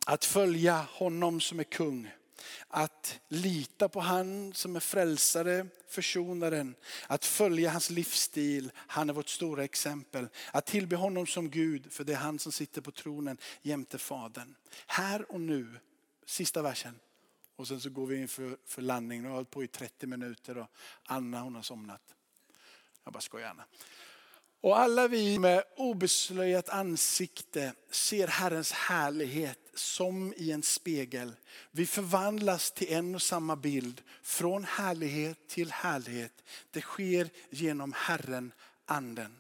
Att 0.07 0.25
följa 0.25 0.87
honom 0.91 1.41
som 1.41 1.61
är 1.61 1.65
kung 1.65 2.11
att 2.69 3.21
lita 3.29 3.89
på 3.89 4.01
han 4.01 4.55
som 4.55 4.77
är 4.77 4.81
frälsare, 4.81 5.67
försonaren. 5.89 6.75
Att 7.07 7.25
följa 7.25 7.71
hans 7.71 7.91
livsstil, 7.91 8.73
han 8.77 9.09
är 9.09 9.13
vårt 9.13 9.29
stora 9.29 9.65
exempel. 9.65 10.29
Att 10.53 10.67
tillbe 10.67 10.97
honom 10.97 11.27
som 11.27 11.51
Gud, 11.51 11.93
för 11.93 12.05
det 12.05 12.13
är 12.13 12.17
han 12.17 12.39
som 12.39 12.53
sitter 12.53 12.81
på 12.81 12.91
tronen 12.91 13.39
jämte 13.63 13.99
Fadern. 13.99 14.55
Här 14.87 15.33
och 15.33 15.41
nu, 15.41 15.81
sista 16.27 16.63
versen. 16.63 17.01
Och 17.57 17.69
sen 17.69 17.81
så 17.81 17.91
går 17.91 18.07
vi 18.07 18.17
in 18.17 18.29
för, 18.29 18.57
för 18.67 18.83
landning. 18.83 19.23
Nu 19.23 19.29
har 19.29 19.31
jag 19.31 19.37
hållit 19.37 19.51
på 19.51 19.65
i 19.65 19.69
30 19.69 20.07
minuter 20.07 20.59
och 20.59 20.67
Anna 21.03 21.41
hon 21.41 21.55
har 21.55 21.63
somnat. 21.63 22.03
Jag 23.05 23.13
bara 23.13 23.21
skojar 23.21 23.49
Anna. 23.49 23.65
Och 24.63 24.79
alla 24.79 25.09
vi 25.09 25.39
med 25.39 25.65
obeslöjat 25.77 26.69
ansikte 26.69 27.75
ser 27.91 28.27
Herrens 28.29 28.73
härlighet 28.73 29.59
som 29.75 30.35
i 30.37 30.51
en 30.51 30.63
spegel. 30.63 31.33
Vi 31.71 31.87
förvandlas 31.87 32.73
till 32.73 32.93
en 32.93 33.15
och 33.15 33.23
samma 33.23 33.57
bild, 33.57 34.03
från 34.23 34.65
härlighet 34.65 35.49
till 35.49 35.73
härlighet. 35.73 36.45
Det 36.71 36.81
sker 36.81 37.31
genom 37.51 37.93
Herren, 37.97 38.53
anden. 38.85 39.37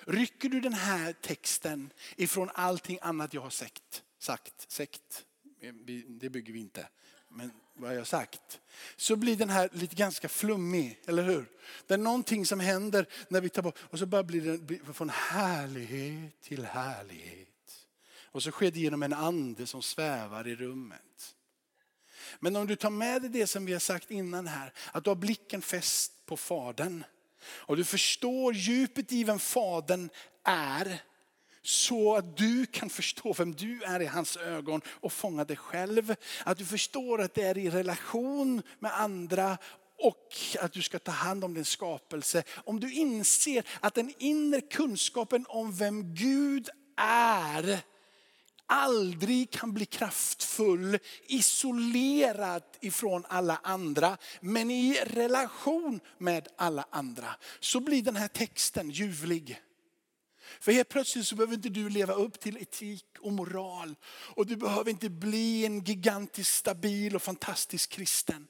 Rycker 0.00 0.48
du 0.48 0.60
den 0.60 0.74
här 0.74 1.12
texten 1.12 1.92
ifrån 2.16 2.50
allting 2.54 2.98
annat 3.02 3.34
jag 3.34 3.42
har 3.42 3.50
sagt, 3.50 4.02
sagt, 4.18 4.72
sekt, 4.72 5.24
det 6.08 6.30
bygger 6.30 6.52
vi 6.52 6.58
inte, 6.58 6.88
men 7.28 7.50
vad 7.74 7.92
jag 7.94 8.00
har 8.00 8.04
sagt. 8.04 8.60
Så 8.96 9.16
blir 9.16 9.36
den 9.36 9.50
här 9.50 9.68
lite 9.72 9.96
ganska 9.96 10.28
flummig, 10.28 11.00
eller 11.06 11.22
hur? 11.22 11.46
Det 11.86 11.94
är 11.94 11.98
någonting 11.98 12.46
som 12.46 12.60
händer 12.60 13.06
när 13.28 13.40
vi 13.40 13.48
tar 13.48 13.62
bort, 13.62 13.78
och 13.90 13.98
så 13.98 14.06
bara 14.06 14.22
blir 14.22 14.58
det 14.58 14.92
från 14.92 15.10
härlighet 15.10 16.40
till 16.42 16.64
härlighet. 16.64 17.48
Och 18.22 18.42
så 18.42 18.50
sker 18.50 18.70
det 18.70 18.80
genom 18.80 19.02
en 19.02 19.12
ande 19.12 19.66
som 19.66 19.82
svävar 19.82 20.48
i 20.48 20.56
rummet. 20.56 21.34
Men 22.40 22.56
om 22.56 22.66
du 22.66 22.76
tar 22.76 22.90
med 22.90 23.22
dig 23.22 23.30
det 23.30 23.46
som 23.46 23.66
vi 23.66 23.72
har 23.72 23.80
sagt 23.80 24.10
innan 24.10 24.46
här, 24.46 24.72
att 24.92 25.04
du 25.04 25.10
har 25.10 25.14
blicken 25.14 25.62
fäst 25.62 26.26
på 26.26 26.36
Fadern. 26.36 27.04
Och 27.44 27.76
du 27.76 27.84
förstår 27.84 28.54
djupet 28.54 29.12
i 29.12 29.24
vem 29.24 29.38
Fadern 29.38 30.10
är. 30.44 31.02
Så 31.66 32.16
att 32.16 32.36
du 32.36 32.66
kan 32.66 32.90
förstå 32.90 33.32
vem 33.32 33.54
du 33.54 33.82
är 33.82 34.02
i 34.02 34.06
hans 34.06 34.36
ögon 34.36 34.80
och 34.88 35.12
fånga 35.12 35.44
dig 35.44 35.56
själv. 35.56 36.14
Att 36.44 36.58
du 36.58 36.64
förstår 36.64 37.20
att 37.20 37.34
det 37.34 37.42
är 37.42 37.58
i 37.58 37.70
relation 37.70 38.62
med 38.78 39.00
andra 39.00 39.58
och 39.98 40.28
att 40.60 40.72
du 40.72 40.82
ska 40.82 40.98
ta 40.98 41.12
hand 41.12 41.44
om 41.44 41.54
din 41.54 41.64
skapelse. 41.64 42.42
Om 42.64 42.80
du 42.80 42.92
inser 42.92 43.64
att 43.80 43.94
den 43.94 44.14
inre 44.18 44.60
kunskapen 44.60 45.46
om 45.48 45.76
vem 45.76 46.14
Gud 46.14 46.68
är 46.96 47.80
aldrig 48.66 49.50
kan 49.50 49.72
bli 49.72 49.84
kraftfull 49.84 50.98
isolerad 51.26 52.62
ifrån 52.80 53.24
alla 53.28 53.60
andra, 53.62 54.16
men 54.40 54.70
i 54.70 55.00
relation 55.06 56.00
med 56.18 56.48
alla 56.56 56.86
andra. 56.90 57.36
Så 57.60 57.80
blir 57.80 58.02
den 58.02 58.16
här 58.16 58.28
texten 58.28 58.90
ljuvlig. 58.90 59.60
För 60.60 60.72
helt 60.72 60.88
plötsligt 60.88 61.26
så 61.26 61.36
behöver 61.36 61.54
inte 61.54 61.68
du 61.68 61.88
leva 61.88 62.12
upp 62.12 62.40
till 62.40 62.56
etik 62.56 63.04
och 63.20 63.32
moral. 63.32 63.94
Och 64.34 64.46
du 64.46 64.56
behöver 64.56 64.90
inte 64.90 65.10
bli 65.10 65.66
en 65.66 65.80
gigantisk 65.84 66.52
stabil 66.52 67.16
och 67.16 67.22
fantastisk 67.22 67.90
kristen. 67.90 68.46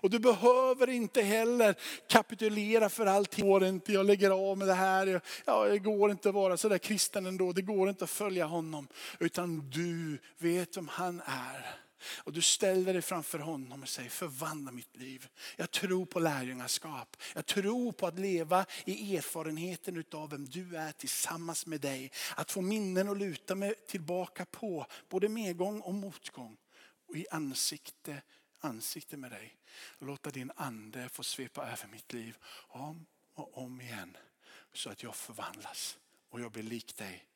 Och 0.00 0.10
du 0.10 0.18
behöver 0.18 0.90
inte 0.90 1.22
heller 1.22 1.74
kapitulera 2.08 2.88
för 2.88 3.06
allting. 3.06 3.44
Det 3.44 3.50
går 3.50 3.64
inte, 3.64 3.92
jag 3.92 4.06
lägger 4.06 4.30
av 4.30 4.58
med 4.58 4.68
det 4.68 4.74
här. 4.74 5.20
Ja, 5.44 5.64
det 5.64 5.78
går 5.78 6.10
inte 6.10 6.28
att 6.28 6.34
vara 6.34 6.56
så 6.56 6.68
där 6.68 6.78
kristen 6.78 7.26
ändå. 7.26 7.52
Det 7.52 7.62
går 7.62 7.88
inte 7.88 8.04
att 8.04 8.10
följa 8.10 8.46
honom. 8.46 8.88
Utan 9.18 9.70
du 9.70 10.18
vet 10.38 10.76
vem 10.76 10.88
han 10.88 11.22
är. 11.26 11.87
Och 12.04 12.32
du 12.32 12.42
ställer 12.42 12.92
dig 12.92 13.02
framför 13.02 13.38
honom 13.38 13.82
och 13.82 13.88
säger 13.88 14.10
förvandla 14.10 14.72
mitt 14.72 14.96
liv. 14.96 15.28
Jag 15.56 15.70
tror 15.70 16.06
på 16.06 16.20
lärjungaskap. 16.20 17.16
Jag 17.34 17.46
tror 17.46 17.92
på 17.92 18.06
att 18.06 18.18
leva 18.18 18.66
i 18.84 19.16
erfarenheten 19.16 20.04
av 20.12 20.30
vem 20.30 20.44
du 20.44 20.76
är 20.76 20.92
tillsammans 20.92 21.66
med 21.66 21.80
dig. 21.80 22.12
Att 22.36 22.50
få 22.50 22.60
minnen 22.60 23.08
att 23.08 23.18
luta 23.18 23.54
mig 23.54 23.74
tillbaka 23.88 24.44
på. 24.44 24.86
Både 25.08 25.28
medgång 25.28 25.80
och 25.80 25.94
motgång. 25.94 26.56
Och 27.08 27.16
i 27.16 27.26
ansikte 27.30 28.22
ansikte 28.60 29.16
med 29.16 29.30
dig. 29.30 29.56
Låta 29.98 30.30
din 30.30 30.52
ande 30.56 31.08
få 31.08 31.22
svepa 31.22 31.62
över 31.62 31.86
mitt 31.86 32.12
liv 32.12 32.36
om 32.68 33.06
och 33.34 33.58
om 33.58 33.80
igen. 33.80 34.16
Så 34.72 34.90
att 34.90 35.02
jag 35.02 35.16
förvandlas 35.16 35.98
och 36.28 36.40
jag 36.40 36.52
blir 36.52 36.62
lik 36.62 36.96
dig. 36.96 37.26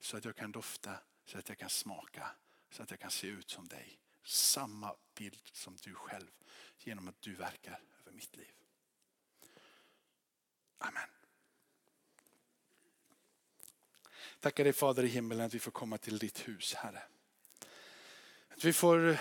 Så 0.00 0.16
att 0.16 0.24
jag 0.24 0.36
kan 0.36 0.52
dofta, 0.52 0.98
så 1.24 1.38
att 1.38 1.48
jag 1.48 1.58
kan 1.58 1.70
smaka, 1.70 2.30
så 2.70 2.82
att 2.82 2.90
jag 2.90 3.00
kan 3.00 3.10
se 3.10 3.26
ut 3.26 3.50
som 3.50 3.68
dig. 3.68 3.98
Samma 4.24 4.94
bild 5.14 5.50
som 5.52 5.76
du 5.82 5.94
själv 5.94 6.30
genom 6.78 7.08
att 7.08 7.22
du 7.22 7.34
verkar 7.34 7.80
över 8.00 8.12
mitt 8.12 8.36
liv. 8.36 8.52
Amen. 10.78 11.08
Tackar 14.40 14.64
dig 14.64 14.72
Fader 14.72 15.02
i 15.02 15.08
himmelen 15.08 15.46
att 15.46 15.54
vi 15.54 15.58
får 15.58 15.70
komma 15.70 15.98
till 15.98 16.18
ditt 16.18 16.48
hus 16.48 16.74
Herre. 16.74 17.02
Att 18.48 18.64
vi 18.64 18.72
får 18.72 19.08
eh, 19.08 19.16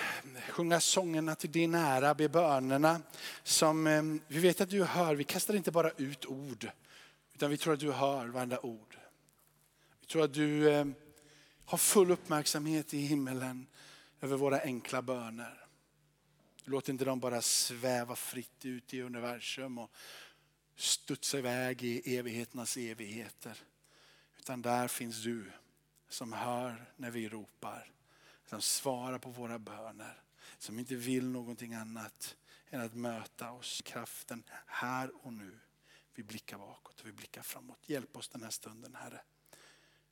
sjunga 0.50 0.80
sångerna 0.80 1.36
till 1.36 1.52
din 1.52 1.76
ära, 1.76 2.14
be 2.14 2.30
bönerna 2.30 3.02
som 3.44 3.88
eh, 3.88 4.04
vi 4.28 4.40
vet 4.40 4.62
att 4.62 4.70
du 4.70 4.84
hör. 4.84 5.16
Vi 5.16 5.24
kastar 5.24 5.54
inte 5.54 5.72
bara 5.72 5.92
ut 5.92 6.26
ord, 6.26 6.72
utan 7.34 7.50
vi 7.50 7.58
tror 7.58 7.74
att 7.74 7.80
du 7.80 7.92
hör 7.92 8.28
varenda 8.28 8.60
ord. 8.60 8.98
Vi 10.00 10.08
tror 10.08 10.24
att 10.24 10.34
du 10.34 10.70
eh, 10.70 10.86
har 11.66 11.78
full 11.78 12.12
uppmärksamhet 12.12 12.94
i 12.94 12.98
himmelen 12.98 13.68
över 14.22 14.38
våra 14.38 14.62
enkla 14.62 15.02
böner. 15.02 15.66
Låt 16.64 16.90
inte 16.90 17.06
dem 17.06 17.20
bara 17.20 17.42
sväva 17.42 18.16
fritt 18.16 18.66
ut 18.66 18.94
i 18.94 19.02
universum 19.02 19.78
och 19.78 19.92
studsa 20.76 21.38
iväg 21.38 21.84
i 21.84 22.18
evigheternas 22.18 22.78
evigheter. 22.78 23.58
Utan 24.40 24.62
där 24.62 24.88
finns 24.88 25.24
du 25.24 25.52
som 26.10 26.34
hör 26.34 26.86
när 26.96 27.12
vi 27.12 27.30
ropar 27.30 27.92
som 28.50 28.62
svarar 28.62 29.20
på 29.20 29.30
våra 29.30 29.60
böner. 29.60 30.22
Som 30.58 30.80
inte 30.80 30.96
vill 30.96 31.30
någonting 31.30 31.74
annat 31.74 32.36
än 32.70 32.82
att 32.82 32.94
möta 32.94 33.52
oss 33.52 33.82
kraften 33.86 34.44
här 34.66 35.26
och 35.26 35.34
nu. 35.34 35.60
Vi 36.16 36.24
blickar 36.24 36.58
bakåt 36.58 37.02
och 37.02 37.08
vi 37.08 37.12
blickar 37.12 37.42
framåt. 37.42 37.90
Hjälp 37.90 38.18
oss 38.18 38.30
den 38.30 38.44
här 38.44 38.50
stunden 38.50 38.96
Herre. 38.96 39.22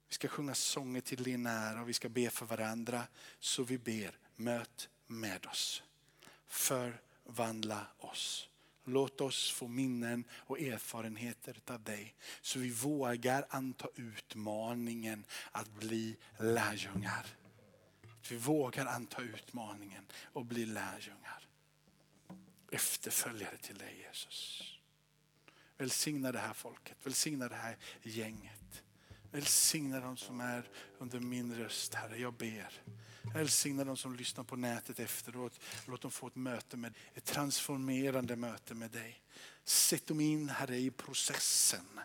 Vi 0.10 0.14
ska 0.14 0.28
sjunga 0.28 0.56
sånger 0.56 1.02
till 1.02 1.24
din 1.24 1.46
ära 1.46 1.82
och 1.82 1.90
vi 1.90 1.94
ska 1.94 2.10
be 2.10 2.30
för 2.30 2.46
varandra. 2.46 3.04
Så 3.40 3.64
vi 3.64 3.78
ber, 3.78 4.18
möt 4.36 4.90
med 5.08 5.46
oss. 5.46 5.84
Förvandla 6.48 7.88
oss. 7.98 8.50
Låt 8.86 9.22
oss 9.22 9.52
få 9.52 9.68
minnen 9.68 10.24
och 10.32 10.60
erfarenheter 10.60 11.60
av 11.68 11.84
dig. 11.84 12.16
Så 12.42 12.60
vi 12.60 12.70
vågar 12.70 13.46
anta 13.50 13.88
utmaningen 13.96 15.26
att 15.52 15.72
bli 15.72 16.18
lärjungar 16.40 17.26
vi 18.32 18.38
vågar 18.38 18.86
anta 18.86 19.22
utmaningen 19.22 20.06
och 20.24 20.46
bli 20.46 20.66
lärjungar. 20.66 21.48
Efterföljare 22.72 23.58
till 23.58 23.78
dig 23.78 24.06
Jesus. 24.08 24.64
Välsigna 25.78 26.32
det 26.32 26.40
här 26.40 26.54
folket, 26.54 26.98
välsigna 27.04 27.48
det 27.48 27.56
här 27.56 27.78
gänget. 28.02 28.84
Välsigna 29.32 30.00
de 30.00 30.18
som 30.18 30.42
är 30.42 30.70
under 30.98 31.20
min 31.20 31.56
röst 31.56 31.94
Herre, 31.94 32.18
jag 32.18 32.34
ber. 32.34 32.82
Välsigna 33.34 33.84
de 33.84 33.98
som 33.98 34.16
lyssnar 34.16 34.44
på 34.44 34.56
nätet 34.56 35.00
efteråt. 35.00 35.60
Låt 35.86 36.02
dem 36.02 36.12
få 36.12 36.28
ett 36.28 36.36
möte 36.36 36.78
med 36.78 36.94
ett 37.14 37.26
transformerande 37.26 38.36
möte 38.36 38.74
med 38.74 38.92
dig. 38.92 39.22
Sätt 39.64 40.08
dem 40.08 40.20
in 40.20 40.50
Herre 40.50 40.78
i 40.78 40.92
processen 40.92 42.00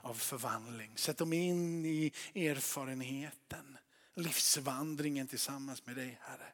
av 0.00 0.14
förvandling. 0.14 0.92
Sätt 0.96 1.18
dem 1.18 1.32
in 1.32 1.84
i 1.86 2.12
erfarenheten, 2.34 3.78
livsvandringen 4.14 5.26
tillsammans 5.26 5.86
med 5.86 5.96
dig 5.96 6.18
Herre. 6.20 6.52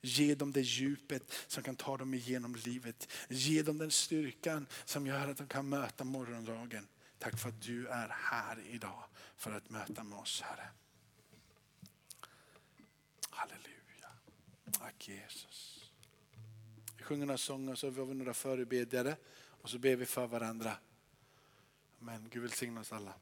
Ge 0.00 0.34
dem 0.34 0.52
det 0.52 0.60
djupet 0.60 1.32
som 1.46 1.62
kan 1.62 1.76
ta 1.76 1.96
dem 1.96 2.14
igenom 2.14 2.54
livet. 2.54 3.08
Ge 3.28 3.62
dem 3.62 3.78
den 3.78 3.90
styrkan 3.90 4.66
som 4.84 5.06
gör 5.06 5.28
att 5.28 5.36
de 5.36 5.46
kan 5.46 5.68
möta 5.68 6.04
morgondagen. 6.04 6.88
Tack 7.18 7.38
för 7.38 7.48
att 7.48 7.62
du 7.62 7.86
är 7.88 8.08
här 8.08 8.58
idag 8.70 9.04
för 9.36 9.52
att 9.52 9.70
möta 9.70 10.04
med 10.04 10.18
oss 10.18 10.40
Herre. 10.42 10.68
Halleluja. 13.30 14.08
Tack 14.72 15.08
Jesus. 15.08 15.90
Vi 16.96 17.04
sjunger 17.04 17.26
några 17.26 17.38
sånger 17.38 17.74
så 17.74 17.90
har 17.90 18.04
vi 18.04 18.14
några 18.14 18.34
förebedjare 18.34 19.16
och 19.62 19.70
så 19.70 19.78
ber 19.78 19.96
vi 19.96 20.06
för 20.06 20.26
varandra. 20.26 20.76
Men 21.98 22.28
Gud 22.28 22.42
välsigne 22.42 22.80
oss 22.80 22.92
alla. 22.92 23.14